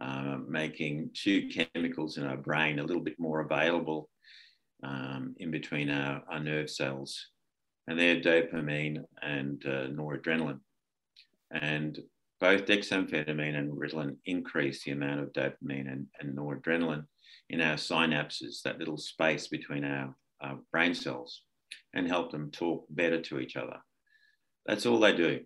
uh, 0.00 0.38
making 0.48 1.10
two 1.14 1.48
chemicals 1.48 2.16
in 2.16 2.24
our 2.24 2.36
brain 2.36 2.78
a 2.78 2.84
little 2.84 3.02
bit 3.02 3.18
more 3.18 3.40
available 3.40 4.08
um, 4.84 5.34
in 5.38 5.50
between 5.50 5.90
our, 5.90 6.22
our 6.30 6.40
nerve 6.40 6.70
cells. 6.70 7.26
And 7.88 7.98
they're 7.98 8.20
dopamine 8.20 9.02
and 9.22 9.64
uh, 9.66 9.88
noradrenaline. 9.88 10.60
And 11.50 11.98
both 12.40 12.64
dexamphetamine 12.64 13.56
and 13.56 13.72
Ritalin 13.72 14.16
increase 14.24 14.84
the 14.84 14.92
amount 14.92 15.20
of 15.20 15.32
dopamine 15.32 15.92
and, 15.92 16.06
and 16.20 16.36
noradrenaline 16.36 17.04
in 17.50 17.60
our 17.60 17.76
synapses, 17.76 18.62
that 18.62 18.78
little 18.78 18.96
space 18.96 19.48
between 19.48 19.84
our 19.84 20.14
uh, 20.42 20.54
brain 20.72 20.94
cells 20.94 21.42
and 21.94 22.06
help 22.06 22.30
them 22.30 22.50
talk 22.50 22.86
better 22.90 23.20
to 23.20 23.40
each 23.40 23.56
other. 23.56 23.76
That's 24.66 24.86
all 24.86 25.00
they 25.00 25.14
do. 25.14 25.40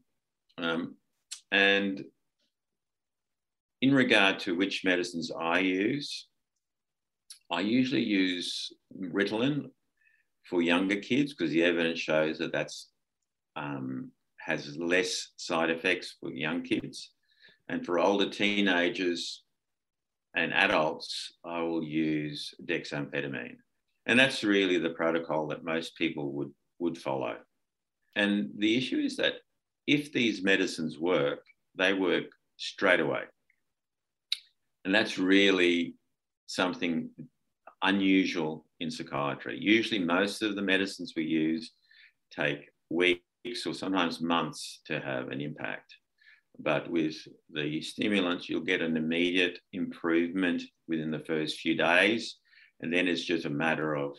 Um, 0.59 0.97
and 1.51 2.05
in 3.81 3.95
regard 3.95 4.39
to 4.41 4.57
which 4.57 4.85
medicines 4.85 5.33
I 5.39 5.61
use, 5.61 6.29
I 7.51 7.61
usually 7.61 8.03
use 8.03 8.73
Ritalin 8.99 9.71
for 10.49 10.63
younger 10.63 10.97
kids 10.97 11.35
because 11.35 11.53
the 11.53 11.65
evidence 11.65 11.99
shows 11.99 12.39
that 12.39 12.53
that's 12.53 12.91
um, 13.57 14.11
has 14.45 14.77
less 14.77 15.33
side 15.37 15.71
effects 15.71 16.17
for 16.21 16.31
young 16.31 16.63
kids. 16.63 17.11
And 17.69 17.85
for 17.85 17.99
older 17.99 18.29
teenagers 18.29 19.43
and 20.37 20.53
adults, 20.53 21.33
I 21.45 21.63
will 21.63 21.83
use 21.83 22.53
dexamphetamine. 22.67 23.57
And 24.07 24.19
that's 24.19 24.45
really 24.45 24.79
the 24.79 24.91
protocol 24.91 25.47
that 25.49 25.65
most 25.65 25.97
people 25.97 26.33
would, 26.33 26.51
would 26.79 26.99
follow. 26.99 27.37
And 28.17 28.51
the 28.59 28.77
issue 28.77 28.99
is 28.99 29.17
that 29.17 29.35
if 29.87 30.13
these 30.13 30.45
medicines 30.45 30.99
work, 30.99 31.41
they 31.75 31.95
work 31.95 32.25
straight 32.59 33.01
away. 33.01 33.23
And 34.85 34.95
that's 34.95 35.19
really 35.19 35.95
something 36.47 37.09
unusual 37.83 38.67
in 38.81 38.91
psychiatry. 38.91 39.59
Usually, 39.59 40.01
most 40.01 40.43
of 40.43 40.55
the 40.55 40.63
medicines 40.63 41.15
we 41.17 41.25
use 41.25 41.73
take 42.31 42.69
weeks 42.91 43.23
or 43.45 43.75
sometimes 43.75 44.21
months 44.21 44.81
to 44.87 45.01
have 45.01 45.29
an 45.29 45.41
impact. 45.41 45.95
But 46.59 46.89
with 46.89 47.17
the 47.51 47.83
stimulants, 47.83 48.49
you'll 48.49 48.63
get 48.63 48.81
an 48.81 48.97
immediate 48.97 49.59
improvement 49.73 50.63
within 50.89 51.11
the 51.11 51.19
first 51.21 51.59
few 51.59 51.77
days. 51.77 52.37
And 52.81 52.93
then 52.93 53.09
it's 53.09 53.25
just 53.25 53.45
a 53.45 53.51
matter 53.51 53.95
of 53.95 54.17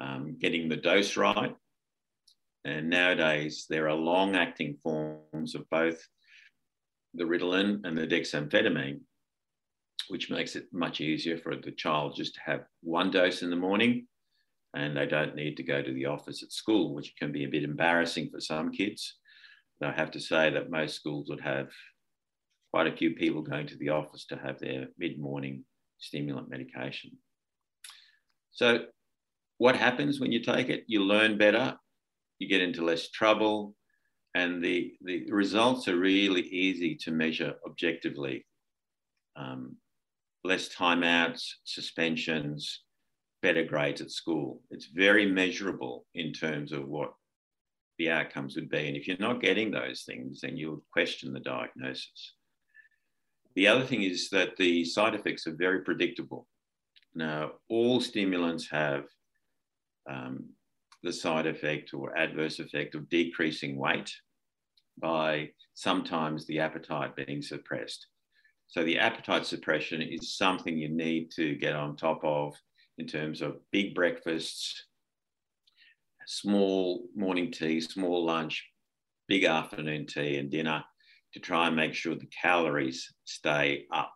um, 0.00 0.36
getting 0.40 0.68
the 0.68 0.76
dose 0.76 1.16
right. 1.16 1.54
And 2.64 2.90
nowadays, 2.90 3.66
there 3.68 3.88
are 3.88 3.94
long 3.94 4.34
acting 4.34 4.76
forms 4.82 5.54
of 5.54 5.68
both 5.70 6.00
the 7.14 7.24
Ritalin 7.24 7.80
and 7.84 7.96
the 7.96 8.06
dexamphetamine, 8.06 9.00
which 10.08 10.30
makes 10.30 10.56
it 10.56 10.66
much 10.72 11.00
easier 11.00 11.38
for 11.38 11.56
the 11.56 11.72
child 11.72 12.16
just 12.16 12.34
to 12.34 12.40
have 12.44 12.64
one 12.82 13.10
dose 13.10 13.42
in 13.42 13.50
the 13.50 13.56
morning 13.56 14.06
and 14.74 14.96
they 14.96 15.06
don't 15.06 15.34
need 15.34 15.56
to 15.56 15.62
go 15.62 15.82
to 15.82 15.92
the 15.92 16.06
office 16.06 16.42
at 16.42 16.52
school, 16.52 16.94
which 16.94 17.14
can 17.18 17.32
be 17.32 17.44
a 17.44 17.48
bit 17.48 17.64
embarrassing 17.64 18.30
for 18.30 18.40
some 18.40 18.70
kids. 18.70 19.14
I 19.82 19.92
have 19.92 20.10
to 20.12 20.20
say 20.20 20.50
that 20.50 20.70
most 20.70 20.96
schools 20.96 21.28
would 21.28 21.40
have 21.40 21.68
quite 22.72 22.86
a 22.86 22.96
few 22.96 23.14
people 23.14 23.42
going 23.42 23.66
to 23.68 23.76
the 23.76 23.90
office 23.90 24.26
to 24.26 24.36
have 24.36 24.58
their 24.58 24.88
mid 24.98 25.18
morning 25.18 25.64
stimulant 25.98 26.50
medication. 26.50 27.12
So, 28.50 28.86
what 29.58 29.76
happens 29.76 30.20
when 30.20 30.32
you 30.32 30.42
take 30.42 30.68
it? 30.68 30.84
You 30.86 31.02
learn 31.04 31.38
better, 31.38 31.76
you 32.38 32.48
get 32.48 32.62
into 32.62 32.84
less 32.84 33.10
trouble, 33.10 33.74
and 34.34 34.62
the, 34.62 34.92
the 35.02 35.26
results 35.30 35.88
are 35.88 35.96
really 35.98 36.42
easy 36.42 36.94
to 36.96 37.10
measure 37.10 37.54
objectively. 37.66 38.44
um, 39.36 39.76
less 40.44 40.68
timeouts, 40.74 41.42
suspensions, 41.64 42.82
better 43.42 43.64
grades 43.64 44.00
at 44.00 44.10
school. 44.10 44.60
It's 44.70 44.86
very 44.86 45.26
measurable 45.26 46.06
in 46.14 46.32
terms 46.32 46.72
of 46.72 46.88
what 46.88 47.12
the 47.98 48.10
outcomes 48.10 48.54
would 48.56 48.68
be. 48.68 48.88
And 48.88 48.96
if 48.96 49.06
you're 49.06 49.16
not 49.18 49.40
getting 49.40 49.70
those 49.70 50.02
things, 50.02 50.40
then 50.40 50.56
you'll 50.56 50.82
question 50.92 51.32
the 51.32 51.40
diagnosis. 51.40 52.34
The 53.54 53.66
other 53.66 53.84
thing 53.84 54.02
is 54.02 54.30
that 54.30 54.56
the 54.56 54.84
side 54.84 55.14
effects 55.14 55.46
are 55.46 55.56
very 55.56 55.80
predictable. 55.82 56.46
Now, 57.14 57.52
all 57.68 58.00
stimulants 58.00 58.68
have 58.70 59.04
um, 60.08 60.50
the 61.02 61.12
side 61.12 61.46
effect 61.46 61.92
or 61.92 62.16
adverse 62.16 62.60
effect 62.60 62.94
of 62.94 63.08
decreasing 63.08 63.76
weight 63.76 64.12
by 65.00 65.50
sometimes 65.74 66.46
the 66.46 66.60
appetite 66.60 67.16
being 67.16 67.42
suppressed. 67.42 68.06
So, 68.68 68.84
the 68.84 68.98
appetite 68.98 69.46
suppression 69.46 70.02
is 70.02 70.36
something 70.36 70.76
you 70.76 70.90
need 70.90 71.30
to 71.32 71.54
get 71.56 71.74
on 71.74 71.96
top 71.96 72.20
of 72.22 72.54
in 72.98 73.06
terms 73.06 73.42
of 73.42 73.60
big 73.72 73.94
breakfasts, 73.94 74.84
small 76.26 77.06
morning 77.14 77.50
tea, 77.50 77.80
small 77.80 78.26
lunch, 78.26 78.66
big 79.28 79.44
afternoon 79.44 80.06
tea, 80.06 80.36
and 80.36 80.50
dinner 80.50 80.84
to 81.32 81.40
try 81.40 81.66
and 81.66 81.76
make 81.76 81.94
sure 81.94 82.14
the 82.14 82.28
calories 82.42 83.12
stay 83.24 83.86
up. 83.92 84.14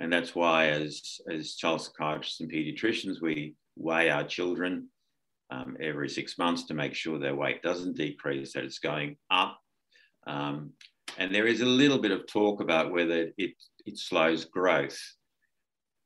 And 0.00 0.12
that's 0.12 0.34
why, 0.34 0.68
as, 0.68 1.20
as 1.30 1.56
child 1.56 1.82
psychiatrists 1.82 2.40
and 2.40 2.50
pediatricians, 2.50 3.20
we 3.20 3.54
weigh 3.76 4.10
our 4.10 4.24
children 4.24 4.88
um, 5.50 5.76
every 5.80 6.08
six 6.08 6.38
months 6.38 6.64
to 6.64 6.74
make 6.74 6.94
sure 6.94 7.18
their 7.18 7.34
weight 7.34 7.62
doesn't 7.62 7.96
decrease, 7.96 8.52
that 8.52 8.64
it's 8.64 8.78
going 8.78 9.16
up. 9.30 9.58
Um, 10.26 10.72
and 11.16 11.34
there 11.34 11.46
is 11.46 11.62
a 11.62 11.66
little 11.66 11.98
bit 11.98 12.10
of 12.10 12.26
talk 12.26 12.60
about 12.60 12.92
whether 12.92 13.32
it, 13.38 13.54
it 13.86 13.98
slows 13.98 14.44
growth. 14.44 14.98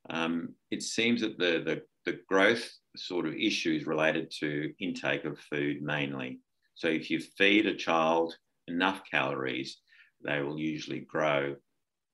Um, 0.09 0.55
it 0.71 0.83
seems 0.83 1.21
that 1.21 1.37
the, 1.37 1.63
the, 1.65 1.81
the 2.05 2.19
growth 2.27 2.69
sort 2.95 3.25
of 3.25 3.33
issues 3.33 3.87
related 3.87 4.31
to 4.39 4.73
intake 4.79 5.25
of 5.25 5.39
food 5.39 5.81
mainly. 5.81 6.39
So 6.75 6.87
if 6.87 7.09
you 7.09 7.19
feed 7.19 7.65
a 7.65 7.75
child 7.75 8.35
enough 8.67 9.01
calories, 9.09 9.77
they 10.23 10.41
will 10.41 10.59
usually 10.59 11.01
grow 11.01 11.55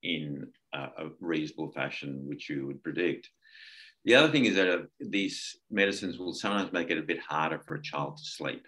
in 0.04 0.48
a, 0.74 0.80
a 0.80 1.10
reasonable 1.20 1.72
fashion, 1.72 2.22
which 2.28 2.50
you 2.50 2.68
would 2.68 2.84
predict. 2.84 3.30
The 4.06 4.16
other 4.16 4.32
thing 4.32 4.46
is 4.46 4.56
that 4.56 4.70
uh, 4.70 4.84
these 5.00 5.58
medicines 5.70 6.18
will 6.18 6.34
sometimes 6.34 6.72
make 6.72 6.90
it 6.90 6.98
a 6.98 7.04
bit 7.04 7.20
harder 7.20 7.60
for 7.60 7.76
a 7.76 7.82
child 7.82 8.18
to 8.18 8.24
sleep. 8.24 8.66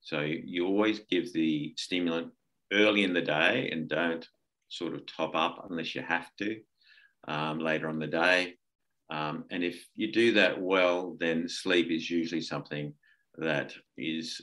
So 0.00 0.20
you 0.20 0.66
always 0.66 1.00
give 1.10 1.32
the 1.32 1.74
stimulant 1.76 2.32
early 2.72 3.04
in 3.04 3.14
the 3.14 3.22
day 3.22 3.70
and 3.72 3.88
don't 3.88 4.26
sort 4.68 4.94
of 4.94 5.06
top 5.06 5.34
up 5.34 5.66
unless 5.70 5.94
you 5.94 6.02
have 6.02 6.28
to 6.38 6.60
um, 7.28 7.60
later 7.60 7.88
on 7.88 7.98
the 7.98 8.06
day. 8.06 8.54
Um, 9.10 9.44
and 9.50 9.62
if 9.62 9.86
you 9.94 10.12
do 10.12 10.32
that 10.34 10.60
well, 10.60 11.16
then 11.20 11.48
sleep 11.48 11.90
is 11.90 12.10
usually 12.10 12.42
something 12.42 12.92
that 13.36 13.72
is 13.96 14.40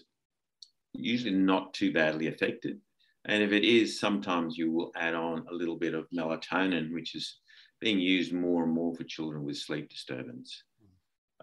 usually 0.94 1.34
not 1.34 1.74
too 1.74 1.92
badly 1.92 2.28
affected. 2.28 2.80
And 3.26 3.44
if 3.44 3.52
it 3.52 3.64
is, 3.64 4.00
sometimes 4.00 4.58
you 4.58 4.72
will 4.72 4.92
add 4.96 5.16
on 5.16 5.46
a 5.50 5.54
little 5.54 5.76
bit 5.76 5.94
of 5.94 6.08
melatonin, 6.16 6.94
which 6.94 7.16
is 7.16 7.40
being 7.82 8.00
used 8.00 8.34
more 8.34 8.64
and 8.64 8.74
more 8.74 8.96
for 8.96 9.04
children 9.04 9.44
with 9.44 9.58
sleep 9.58 9.90
disturbance. 9.90 10.64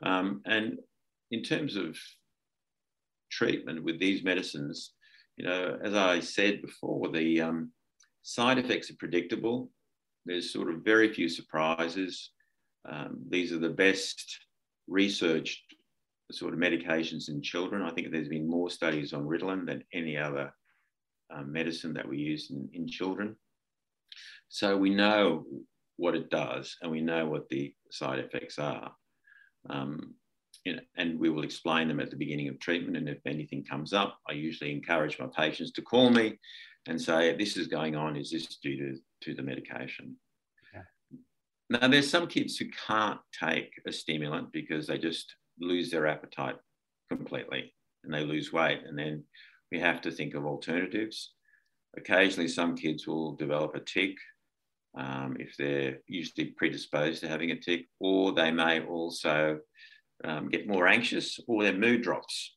Um, 0.03 0.41
and 0.47 0.79
in 1.31 1.43
terms 1.43 1.77
of 1.77 1.97
treatment 3.31 3.83
with 3.83 3.99
these 4.01 4.25
medicines, 4.25 4.93
you 5.37 5.45
know, 5.45 5.79
as 5.83 5.95
I 5.95 6.21
said 6.21 6.63
before, 6.63 7.09
the 7.09 7.41
um, 7.41 7.73
side 8.23 8.59
effects 8.59 8.91
are 8.91 8.97
predictable. 8.97 9.71
There's 10.25 10.53
sort 10.53 10.71
of 10.71 10.85
very 10.85 11.13
few 11.13 11.29
surprises. 11.29 12.31
Um, 12.89 13.19
these 13.29 13.53
are 13.53 13.59
the 13.59 13.71
best 13.71 14.39
researched 14.89 15.63
sort 16.31 16.55
of 16.55 16.61
medications 16.61 17.29
in 17.29 17.43
children. 17.43 17.83
I 17.83 17.91
think 17.91 18.11
there's 18.11 18.29
been 18.29 18.49
more 18.49 18.71
studies 18.71 19.13
on 19.13 19.27
Ritalin 19.27 19.67
than 19.67 19.85
any 19.93 20.17
other 20.17 20.53
um, 21.35 21.53
medicine 21.53 21.95
that 21.95 22.09
we 22.09 22.19
use 22.19 22.51
in, 22.51 22.69
in 22.73 22.89
children. 22.89 23.37
So 24.49 24.77
we 24.77 24.91
know 24.91 25.45
what 25.97 26.15
it 26.15 26.31
does 26.31 26.77
and 26.83 26.91
we 26.91 27.01
know 27.01 27.27
what 27.27 27.49
the 27.49 27.75
side 27.91 28.19
effects 28.19 28.59
are. 28.59 28.93
Um, 29.71 30.15
you 30.65 30.77
know, 30.77 30.83
and 30.97 31.19
we 31.19 31.31
will 31.31 31.45
explain 31.45 31.89
them 31.89 32.01
at 32.01 32.11
the 32.11 32.17
beginning 32.17 32.49
of 32.49 32.61
treatment. 32.61 32.97
And 32.97 33.09
if 33.09 33.19
anything 33.27 33.65
comes 33.65 33.93
up, 33.93 34.19
I 34.29 34.33
usually 34.33 34.73
encourage 34.73 35.19
my 35.19 35.27
patients 35.27 35.73
to 35.73 35.83
call 35.83 36.11
me 36.11 36.39
and 36.87 37.01
say, 37.01 37.37
This 37.37 37.57
is 37.57 37.67
going 37.67 37.97
on. 37.97 38.17
Is 38.17 38.31
this 38.31 38.57
due 38.57 38.77
to, 38.77 38.99
to 39.23 39.35
the 39.35 39.43
medication? 39.43 40.17
Now, 41.71 41.89
there's 41.89 42.11
some 42.11 42.27
kids 42.27 42.59
who 42.59 42.67
can't 42.87 43.21
take 43.33 43.73
a 43.87 43.93
stimulant 43.93 44.53
because 44.53 44.87
they 44.87 44.99
just 44.99 45.35
lose 45.59 45.91
their 45.91 46.07
appetite 46.07 46.57
completely 47.09 47.73
and 48.05 48.13
they 48.13 48.25
lose 48.25 48.53
weight. 48.53 48.81
And 48.87 48.99
then 48.99 49.25
we 49.71 49.81
have 49.81 50.03
to 50.03 50.11
think 50.11 50.35
of 50.35 50.45
alternatives. 50.45 51.33
Occasionally, 51.97 52.49
some 52.49 52.77
kids 52.77 53.07
will 53.07 53.37
develop 53.37 53.75
a 53.75 53.81
tic 53.81 54.17
um, 54.99 55.37
if 55.41 55.57
they're 55.57 56.01
usually 56.07 56.49
predisposed 56.59 57.23
to 57.23 57.29
having 57.29 57.53
a 57.53 57.59
tic, 57.59 57.87
or 58.01 58.33
they 58.33 58.51
may 58.51 58.85
also 58.85 59.59
um, 60.25 60.51
get 60.51 60.69
more 60.69 60.87
anxious 60.87 61.41
or 61.49 61.63
their 61.63 61.73
mood 61.73 62.03
drops. 62.03 62.55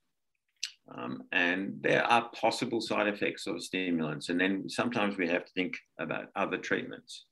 Um, 0.94 1.24
and 1.32 1.78
there 1.82 2.04
are 2.04 2.30
possible 2.30 2.80
side 2.80 3.08
effects 3.08 3.48
of 3.48 3.64
stimulants. 3.64 4.30
And 4.30 4.40
then 4.40 4.70
sometimes 4.70 5.18
we 5.18 5.28
have 5.28 5.46
to 5.46 5.52
think 5.54 5.74
about 6.00 6.28
other 6.36 6.58
treatments. 6.58 7.26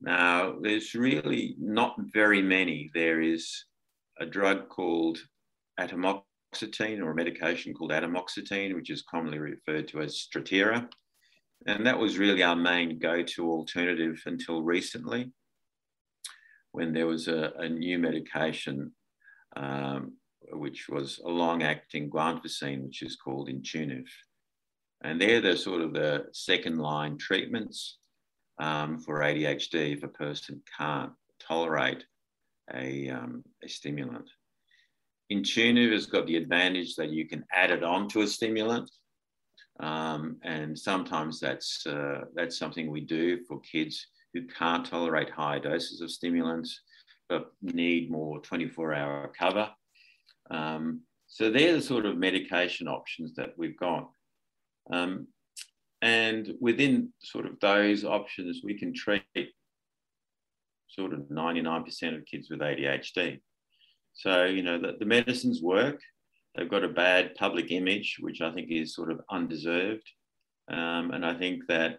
Now, 0.00 0.56
there's 0.60 0.94
really 0.94 1.56
not 1.58 1.96
very 2.12 2.42
many. 2.42 2.90
There 2.92 3.22
is 3.22 3.64
a 4.20 4.26
drug 4.26 4.68
called 4.68 5.18
atomoxetine 5.80 7.00
or 7.00 7.12
a 7.12 7.14
medication 7.14 7.72
called 7.72 7.92
atomoxetine, 7.92 8.74
which 8.74 8.90
is 8.90 9.02
commonly 9.10 9.38
referred 9.38 9.88
to 9.88 10.02
as 10.02 10.14
Strattera. 10.14 10.88
And 11.66 11.86
that 11.86 11.98
was 11.98 12.18
really 12.18 12.42
our 12.42 12.56
main 12.56 12.98
go 12.98 13.22
to 13.22 13.50
alternative 13.50 14.22
until 14.26 14.62
recently, 14.62 15.32
when 16.72 16.92
there 16.92 17.06
was 17.06 17.28
a, 17.28 17.52
a 17.56 17.68
new 17.68 17.98
medication, 17.98 18.92
um, 19.56 20.12
which 20.52 20.88
was 20.88 21.20
a 21.24 21.28
long 21.28 21.62
acting 21.62 22.10
guanfacine, 22.10 22.84
which 22.84 23.02
is 23.02 23.16
called 23.16 23.48
Intuniv. 23.48 24.06
And 25.02 25.20
they're 25.20 25.40
the 25.40 25.56
sort 25.56 25.82
of 25.82 25.92
the 25.92 26.26
second 26.32 26.78
line 26.78 27.18
treatments 27.18 27.98
um, 28.58 28.98
for 28.98 29.20
ADHD 29.20 29.96
if 29.96 30.02
a 30.02 30.08
person 30.08 30.62
can't 30.78 31.12
tolerate 31.40 32.04
a, 32.74 33.10
um, 33.10 33.44
a 33.62 33.68
stimulant. 33.68 34.28
Intuniv 35.32 35.92
has 35.92 36.06
got 36.06 36.26
the 36.26 36.36
advantage 36.36 36.94
that 36.96 37.10
you 37.10 37.28
can 37.28 37.44
add 37.52 37.70
it 37.70 37.82
on 37.82 38.08
to 38.08 38.22
a 38.22 38.26
stimulant. 38.26 38.90
Um, 39.80 40.38
and 40.42 40.78
sometimes 40.78 41.38
that's, 41.38 41.86
uh, 41.86 42.22
that's 42.34 42.58
something 42.58 42.90
we 42.90 43.02
do 43.02 43.44
for 43.46 43.60
kids 43.60 44.06
who 44.32 44.46
can't 44.46 44.86
tolerate 44.86 45.28
high 45.28 45.58
doses 45.58 46.00
of 46.00 46.10
stimulants 46.10 46.80
but 47.28 47.52
need 47.62 48.10
more 48.10 48.40
24 48.40 48.94
hour 48.94 49.32
cover. 49.38 49.70
Um, 50.50 51.02
so 51.26 51.50
they're 51.50 51.74
the 51.74 51.82
sort 51.82 52.06
of 52.06 52.16
medication 52.16 52.88
options 52.88 53.34
that 53.34 53.50
we've 53.56 53.78
got. 53.78 54.10
Um, 54.92 55.28
and 56.02 56.54
within 56.60 57.12
sort 57.22 57.46
of 57.46 57.58
those 57.60 58.04
options, 58.04 58.60
we 58.62 58.78
can 58.78 58.94
treat 58.94 59.22
sort 60.88 61.12
of 61.12 61.20
99% 61.20 62.16
of 62.16 62.24
kids 62.26 62.48
with 62.50 62.60
ADHD. 62.60 63.40
So, 64.14 64.44
you 64.44 64.62
know, 64.62 64.78
the, 64.78 64.96
the 64.98 65.04
medicines 65.04 65.60
work. 65.62 66.00
They've 66.54 66.70
got 66.70 66.84
a 66.84 66.88
bad 66.88 67.34
public 67.34 67.70
image, 67.70 68.16
which 68.20 68.40
I 68.40 68.52
think 68.52 68.70
is 68.70 68.94
sort 68.94 69.10
of 69.10 69.20
undeserved. 69.30 70.08
Um, 70.70 71.10
and 71.10 71.24
I 71.24 71.34
think 71.34 71.66
that 71.68 71.98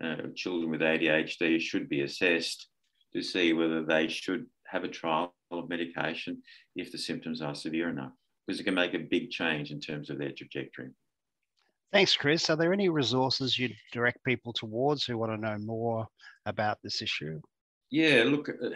uh, 0.00 0.16
children 0.34 0.70
with 0.70 0.80
ADHD 0.80 1.60
should 1.60 1.88
be 1.88 2.02
assessed 2.02 2.68
to 3.14 3.22
see 3.22 3.52
whether 3.52 3.82
they 3.82 4.08
should 4.08 4.46
have 4.66 4.84
a 4.84 4.88
trial 4.88 5.34
of 5.50 5.68
medication 5.68 6.42
if 6.74 6.92
the 6.92 6.98
symptoms 6.98 7.42
are 7.42 7.54
severe 7.54 7.88
enough, 7.88 8.12
because 8.46 8.60
it 8.60 8.64
can 8.64 8.74
make 8.74 8.94
a 8.94 8.98
big 8.98 9.30
change 9.30 9.70
in 9.70 9.80
terms 9.80 10.10
of 10.10 10.18
their 10.18 10.32
trajectory. 10.32 10.90
Thanks, 11.92 12.16
Chris. 12.16 12.50
Are 12.50 12.56
there 12.56 12.72
any 12.72 12.88
resources 12.88 13.58
you'd 13.58 13.76
direct 13.92 14.22
people 14.24 14.52
towards 14.52 15.04
who 15.04 15.18
want 15.18 15.32
to 15.32 15.38
know 15.38 15.56
more 15.58 16.06
about 16.44 16.78
this 16.82 17.00
issue? 17.00 17.40
Yeah, 17.90 18.24
look, 18.26 18.48
uh, 18.48 18.70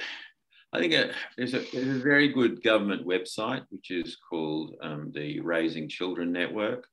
I 0.72 0.78
think 0.78 0.94
uh, 0.94 1.08
there's, 1.36 1.54
a, 1.54 1.64
there's, 1.72 1.96
a, 1.96 2.00
very 2.00 2.28
good 2.28 2.62
government 2.62 3.04
website, 3.06 3.64
which 3.70 3.90
is 3.90 4.16
called 4.28 4.76
um, 4.82 5.10
the 5.12 5.40
Raising 5.40 5.88
Children 5.88 6.30
Network. 6.32 6.86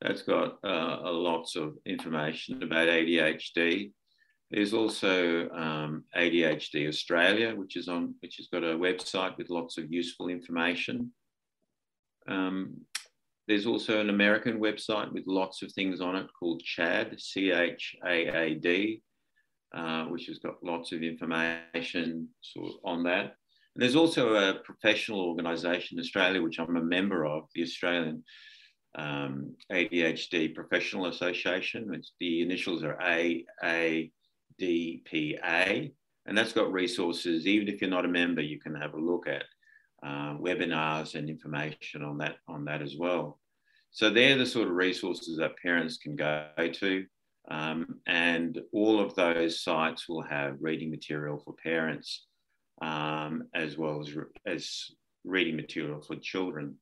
That's 0.00 0.22
got 0.22 0.58
uh, 0.64 1.00
lots 1.12 1.54
of 1.54 1.74
information 1.84 2.62
about 2.62 2.88
ADHD. 2.88 3.90
There's 4.50 4.72
also 4.72 5.48
um, 5.50 6.04
ADHD 6.16 6.88
Australia, 6.88 7.54
which 7.54 7.76
is 7.76 7.88
on, 7.88 8.14
which 8.20 8.36
has 8.38 8.48
got 8.48 8.64
a 8.64 8.76
website 8.76 9.36
with 9.36 9.50
lots 9.50 9.76
of 9.76 9.92
useful 9.92 10.28
information. 10.28 11.12
Um, 12.28 12.78
there's 13.46 13.66
also 13.66 14.00
an 14.00 14.10
American 14.10 14.58
website 14.58 15.12
with 15.12 15.24
lots 15.26 15.62
of 15.62 15.72
things 15.72 16.00
on 16.00 16.16
it 16.16 16.26
called 16.38 16.62
CHADD, 16.62 17.20
C 17.20 17.50
H 17.50 17.96
A 18.06 18.26
A 18.26 18.54
D, 18.54 19.02
uh, 19.74 20.04
which 20.04 20.26
has 20.26 20.38
got 20.38 20.62
lots 20.62 20.92
of 20.92 21.02
information 21.02 22.28
sort 22.40 22.68
of 22.68 22.74
on 22.84 23.02
that. 23.04 23.34
And 23.74 23.82
there's 23.82 23.96
also 23.96 24.34
a 24.34 24.60
professional 24.64 25.20
organisation 25.20 25.98
in 25.98 26.02
Australia, 26.02 26.42
which 26.42 26.58
I'm 26.58 26.76
a 26.76 26.82
member 26.82 27.26
of, 27.26 27.44
the 27.54 27.62
Australian 27.62 28.24
um, 28.96 29.54
ADHD 29.70 30.54
Professional 30.54 31.06
Association. 31.06 31.92
It's, 31.94 32.12
the 32.18 32.42
initials 32.42 32.82
are 32.82 32.98
AADPA, 34.60 35.92
and 36.26 36.36
that's 36.36 36.52
got 36.52 36.72
resources. 36.72 37.46
Even 37.46 37.68
if 37.68 37.80
you're 37.80 37.90
not 37.90 38.04
a 38.04 38.08
member, 38.08 38.42
you 38.42 38.58
can 38.58 38.74
have 38.74 38.94
a 38.94 39.00
look 39.00 39.26
at 39.26 39.44
uh, 40.02 40.36
webinars 40.36 41.14
and 41.14 41.28
information 41.28 42.02
on 42.02 42.18
that 42.18 42.36
on 42.46 42.64
that 42.66 42.82
as 42.82 42.96
well. 42.96 43.40
So 43.90 44.10
they're 44.10 44.36
the 44.36 44.46
sort 44.46 44.68
of 44.68 44.74
resources 44.74 45.38
that 45.38 45.56
parents 45.62 45.96
can 45.96 46.16
go 46.16 46.48
to. 46.58 47.06
Um, 47.50 48.00
and 48.06 48.60
all 48.72 49.00
of 49.00 49.14
those 49.14 49.62
sites 49.62 50.08
will 50.08 50.22
have 50.22 50.58
reading 50.60 50.90
material 50.90 51.38
for 51.38 51.54
parents 51.54 52.26
um, 52.82 53.44
as 53.54 53.78
well 53.78 54.00
as, 54.00 54.14
as 54.46 54.90
reading 55.24 55.56
material 55.56 56.02
for 56.02 56.16
children. 56.16 56.76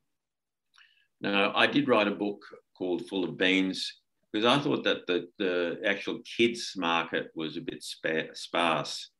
Now, 1.20 1.52
I 1.54 1.66
did 1.66 1.88
write 1.88 2.08
a 2.08 2.12
book 2.12 2.42
called 2.76 3.06
Full 3.06 3.24
of 3.24 3.38
Beans 3.38 4.00
because 4.36 4.58
I 4.58 4.62
thought 4.62 4.84
that 4.84 5.06
the, 5.06 5.28
the 5.38 5.78
actual 5.86 6.20
kids 6.36 6.74
market 6.76 7.30
was 7.34 7.56
a 7.56 7.62
bit 7.62 7.82
sparse. 8.34 9.10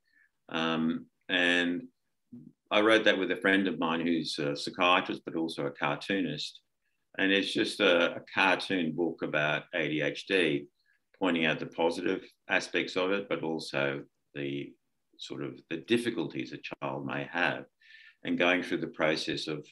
Um, 0.51 1.07
and 1.31 1.85
I 2.71 2.83
wrote 2.83 3.05
that 3.05 3.19
with 3.19 3.31
a 3.31 3.37
friend 3.37 3.67
of 3.67 3.79
mine 3.79 4.07
who's 4.07 4.39
a 4.39 4.55
psychiatrist, 4.55 5.23
but 5.25 5.35
also 5.35 5.65
a 5.65 5.71
cartoonist. 5.71 6.61
And 7.17 7.33
it's 7.33 7.51
just 7.51 7.81
a, 7.81 8.17
a 8.17 8.21
cartoon 8.35 8.95
book 8.95 9.23
about 9.23 9.63
ADHD 9.75 10.67
pointing 11.19 11.47
out 11.47 11.61
the 11.61 11.67
positive 11.67 12.23
aspects 12.51 12.95
of 12.97 13.11
it, 13.13 13.27
but 13.27 13.43
also 13.43 14.03
the 14.35 14.75
sort 15.17 15.43
of 15.43 15.59
the 15.71 15.79
difficulties 15.79 16.53
a 16.53 16.59
child 16.59 17.07
may 17.07 17.27
have 17.33 17.65
and 18.25 18.39
going 18.39 18.63
through 18.63 18.79
the 18.79 18.87
process 18.89 19.47
of 19.47 19.67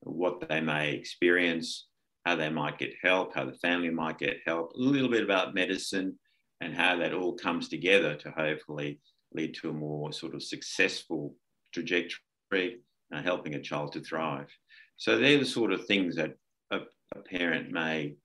what 0.00 0.48
they 0.48 0.60
may 0.60 0.92
experience, 0.92 1.87
how 2.28 2.36
they 2.36 2.50
might 2.50 2.78
get 2.78 2.92
help, 3.02 3.34
how 3.34 3.46
the 3.46 3.54
family 3.54 3.88
might 3.88 4.18
get 4.18 4.36
help, 4.44 4.72
a 4.74 4.78
little 4.78 5.08
bit 5.08 5.24
about 5.24 5.54
medicine 5.54 6.18
and 6.60 6.74
how 6.74 6.94
that 6.94 7.14
all 7.14 7.32
comes 7.32 7.70
together 7.70 8.14
to 8.16 8.30
hopefully 8.32 9.00
lead 9.32 9.54
to 9.54 9.70
a 9.70 9.72
more 9.72 10.12
sort 10.12 10.34
of 10.34 10.42
successful 10.42 11.34
trajectory, 11.72 12.80
uh, 13.14 13.22
helping 13.22 13.54
a 13.54 13.62
child 13.62 13.92
to 13.92 14.00
thrive. 14.00 14.50
So 14.98 15.18
they're 15.18 15.38
the 15.38 15.46
sort 15.46 15.72
of 15.72 15.86
things 15.86 16.16
that 16.16 16.34
a, 16.70 16.80
a 17.16 17.20
parent 17.20 17.70
may 17.70 18.16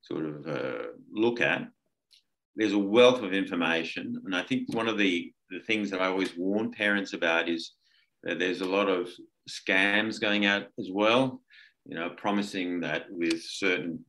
sort 0.00 0.24
of 0.24 0.48
uh, 0.48 0.86
look 1.12 1.42
at 1.42 1.68
there's 2.56 2.72
a 2.72 2.78
wealth 2.78 3.22
of 3.22 3.34
information. 3.34 4.22
And 4.24 4.34
I 4.34 4.42
think 4.42 4.74
one 4.74 4.88
of 4.88 4.96
the, 4.96 5.32
the 5.50 5.60
things 5.60 5.90
that 5.90 6.00
I 6.00 6.06
always 6.06 6.34
warn 6.34 6.70
parents 6.70 7.12
about 7.12 7.46
is 7.48 7.72
that 8.22 8.38
there's 8.38 8.62
a 8.62 8.72
lot 8.78 8.88
of 8.88 9.10
scams 9.50 10.18
going 10.18 10.46
out 10.46 10.68
as 10.78 10.88
well, 10.90 11.42
you 11.86 11.94
know, 11.96 12.10
promising 12.10 12.80
that 12.80 13.06
with 13.10 13.42
certain 13.42 14.04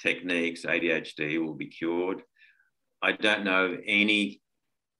techniques, 0.00 0.64
ADHD 0.64 1.40
will 1.44 1.54
be 1.54 1.68
cured. 1.68 2.22
I 3.02 3.12
don't 3.12 3.44
know 3.44 3.76
any 3.86 4.40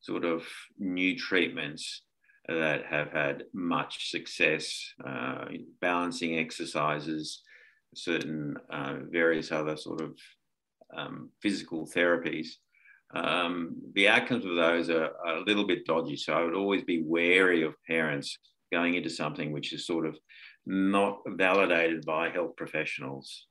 sort 0.01 0.25
of 0.25 0.45
new 0.79 1.17
treatments 1.17 2.03
that 2.49 2.85
have 2.87 3.13
had 3.13 3.45
much 3.55 4.11
success, 4.11 4.83
uh, 5.07 5.47
balancing 5.81 6.39
exercises, 6.39 7.43
certain 7.95 8.57
uh, 8.71 8.97
various 9.11 9.53
other 9.53 9.77
sort 9.77 10.01
of 10.01 10.17
um, 10.97 11.31
physical 11.41 11.87
therapies 11.87 12.49
um, 13.15 13.77
the 13.95 14.09
outcomes 14.09 14.45
of 14.45 14.57
those 14.57 14.89
are, 14.89 15.11
are, 15.25 15.37
a 15.37 15.45
little 15.45 15.67
bit 15.67 15.87
dodgy. 15.87 16.17
So 16.17 16.33
I 16.33 16.45
would 16.45 16.55
always 16.55 16.83
be 16.83 17.03
wary 17.03 17.63
of 17.63 17.75
parents 17.87 18.39
going 18.73 18.95
into 18.95 19.11
something 19.11 19.53
which 19.53 19.73
is 19.73 19.87
sort 19.87 20.07
of 20.07 20.17
not 20.67 21.21
validated 21.27 22.05
by 22.05 22.31
health 22.31 22.57
professionals. 22.57 23.47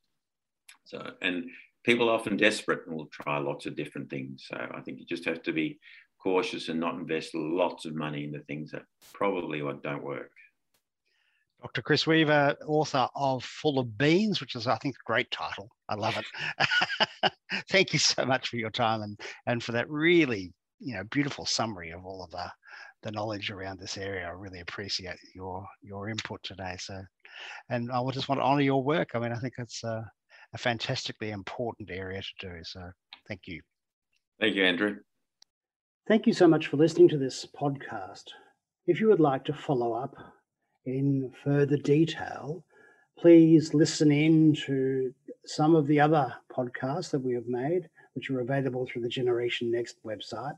So, 0.86 1.12
and 1.22 1.46
people 1.84 2.10
are 2.10 2.16
often 2.16 2.38
desperate 2.38 2.88
and 2.88 2.96
will 2.96 3.08
try 3.08 3.38
lots 3.38 3.66
of 3.66 3.76
different 3.76 4.10
things. 4.10 4.46
So 4.48 4.58
I 4.74 4.82
think 4.82 5.00
you 5.00 5.06
just 5.06 5.26
have 5.26 5.44
to 5.44 5.54
be 5.54 5.80
cautious 6.22 6.70
and 6.70 6.80
not 6.80 6.96
invest 6.96 7.34
lots 7.34 7.86
of 7.86 7.96
money 7.96 8.24
into 8.24 8.40
things 8.42 8.72
that 8.72 8.84
probably 9.14 9.60
don't 9.60 10.04
work. 10.04 10.32
Dr. 11.62 11.82
Chris 11.84 12.08
Wever, 12.08 12.56
author 12.66 13.08
of 13.16 13.44
Full 13.44 13.78
of 13.78 13.96
Beans, 13.98 14.42
which 14.42 14.56
is, 14.56 14.66
I 14.66 14.78
think, 14.78 14.96
a 14.96 15.06
great 15.06 15.30
title. 15.30 15.70
I 15.90 15.96
love 15.96 16.18
it. 16.18 17.32
Thank 17.70 17.94
you 17.94 18.00
so 18.00 18.26
much 18.26 18.50
for 18.50 18.56
your 18.56 18.72
time 18.72 19.04
and, 19.04 19.20
and 19.46 19.64
for 19.64 19.74
that 19.74 19.90
really, 19.90 20.54
you 20.80 20.96
know, 20.96 21.04
beautiful 21.12 21.46
summary 21.46 21.92
of 21.92 22.04
all 22.04 22.24
of 22.24 22.32
the, 22.32 22.52
the 23.04 23.12
knowledge 23.12 23.50
around 23.50 23.80
this 23.80 23.98
area. 23.98 24.28
I 24.28 24.32
really 24.32 24.60
appreciate 24.60 25.18
your 25.34 25.66
your 25.82 26.10
input 26.10 26.42
today. 26.44 26.76
So, 26.80 27.02
and 27.70 27.92
I 27.92 28.02
just 28.12 28.30
want 28.30 28.40
to 28.40 28.46
honour 28.46 28.62
your 28.62 28.84
work. 28.84 29.10
I 29.14 29.20
mean, 29.20 29.32
I 29.32 29.40
think 29.40 29.54
it's 29.58 29.84
a, 29.84 30.06
a 30.54 30.58
fantastically 30.58 31.32
important 31.32 31.90
area 31.92 32.22
to 32.22 32.48
do. 32.48 32.64
So, 32.64 32.82
thank 33.28 33.42
you. 33.46 33.62
Thank 34.40 34.56
you, 34.56 34.66
Andrew. 34.66 34.98
Thank 36.08 36.28
you 36.28 36.34
so 36.34 36.48
much 36.48 36.68
for 36.68 36.78
listening 36.78 37.10
to 37.10 37.18
this 37.18 37.46
podcast. 37.60 38.24
If 38.88 39.00
you 39.00 39.08
would 39.08 39.20
like 39.20 39.46
to 39.46 39.54
follow 39.54 39.94
up 39.94 40.16
in 40.86 41.32
further 41.44 41.78
detail, 41.78 42.64
please 43.18 43.74
listen 43.74 44.12
in 44.12 44.56
to 44.66 45.14
some 45.46 45.76
of 45.76 45.88
the 45.88 46.00
other 46.00 46.34
podcasts 46.52 47.12
that 47.12 47.24
we 47.24 47.34
have 47.34 47.48
made, 47.48 47.88
which 48.14 48.30
are 48.30 48.42
available 48.42 48.86
through 48.86 49.04
the 49.04 49.10
Generation 49.10 49.72
Next 49.72 50.04
website. 50.04 50.56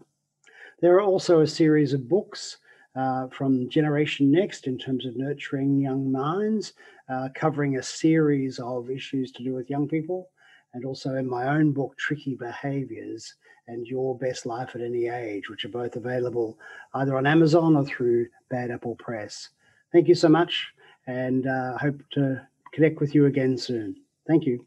There 0.83 0.97
are 0.97 1.01
also 1.01 1.39
a 1.39 1.47
series 1.47 1.93
of 1.93 2.09
books 2.09 2.57
uh, 2.93 3.27
from 3.27 3.69
Generation 3.69 4.29
Next 4.29 4.67
in 4.67 4.77
terms 4.77 5.05
of 5.05 5.15
nurturing 5.15 5.79
young 5.79 6.11
minds, 6.11 6.73
uh, 7.07 7.29
covering 7.33 7.77
a 7.77 7.81
series 7.81 8.59
of 8.59 8.91
issues 8.91 9.31
to 9.31 9.45
do 9.45 9.53
with 9.53 9.69
young 9.69 9.87
people, 9.87 10.27
and 10.73 10.83
also 10.83 11.15
in 11.15 11.25
my 11.25 11.47
own 11.55 11.71
book, 11.71 11.95
Tricky 11.97 12.35
Behaviors 12.35 13.33
and 13.69 13.87
Your 13.87 14.17
Best 14.17 14.45
Life 14.45 14.71
at 14.75 14.81
Any 14.81 15.07
Age, 15.07 15.49
which 15.49 15.63
are 15.63 15.69
both 15.69 15.95
available 15.95 16.59
either 16.95 17.15
on 17.15 17.25
Amazon 17.25 17.77
or 17.77 17.85
through 17.85 18.27
Bad 18.49 18.69
Apple 18.69 18.95
Press. 18.95 19.51
Thank 19.93 20.09
you 20.09 20.15
so 20.15 20.27
much, 20.27 20.67
and 21.07 21.47
uh, 21.47 21.77
hope 21.77 22.01
to 22.11 22.45
connect 22.73 22.99
with 22.99 23.15
you 23.15 23.27
again 23.27 23.57
soon. 23.57 23.95
Thank 24.27 24.43
you. 24.45 24.65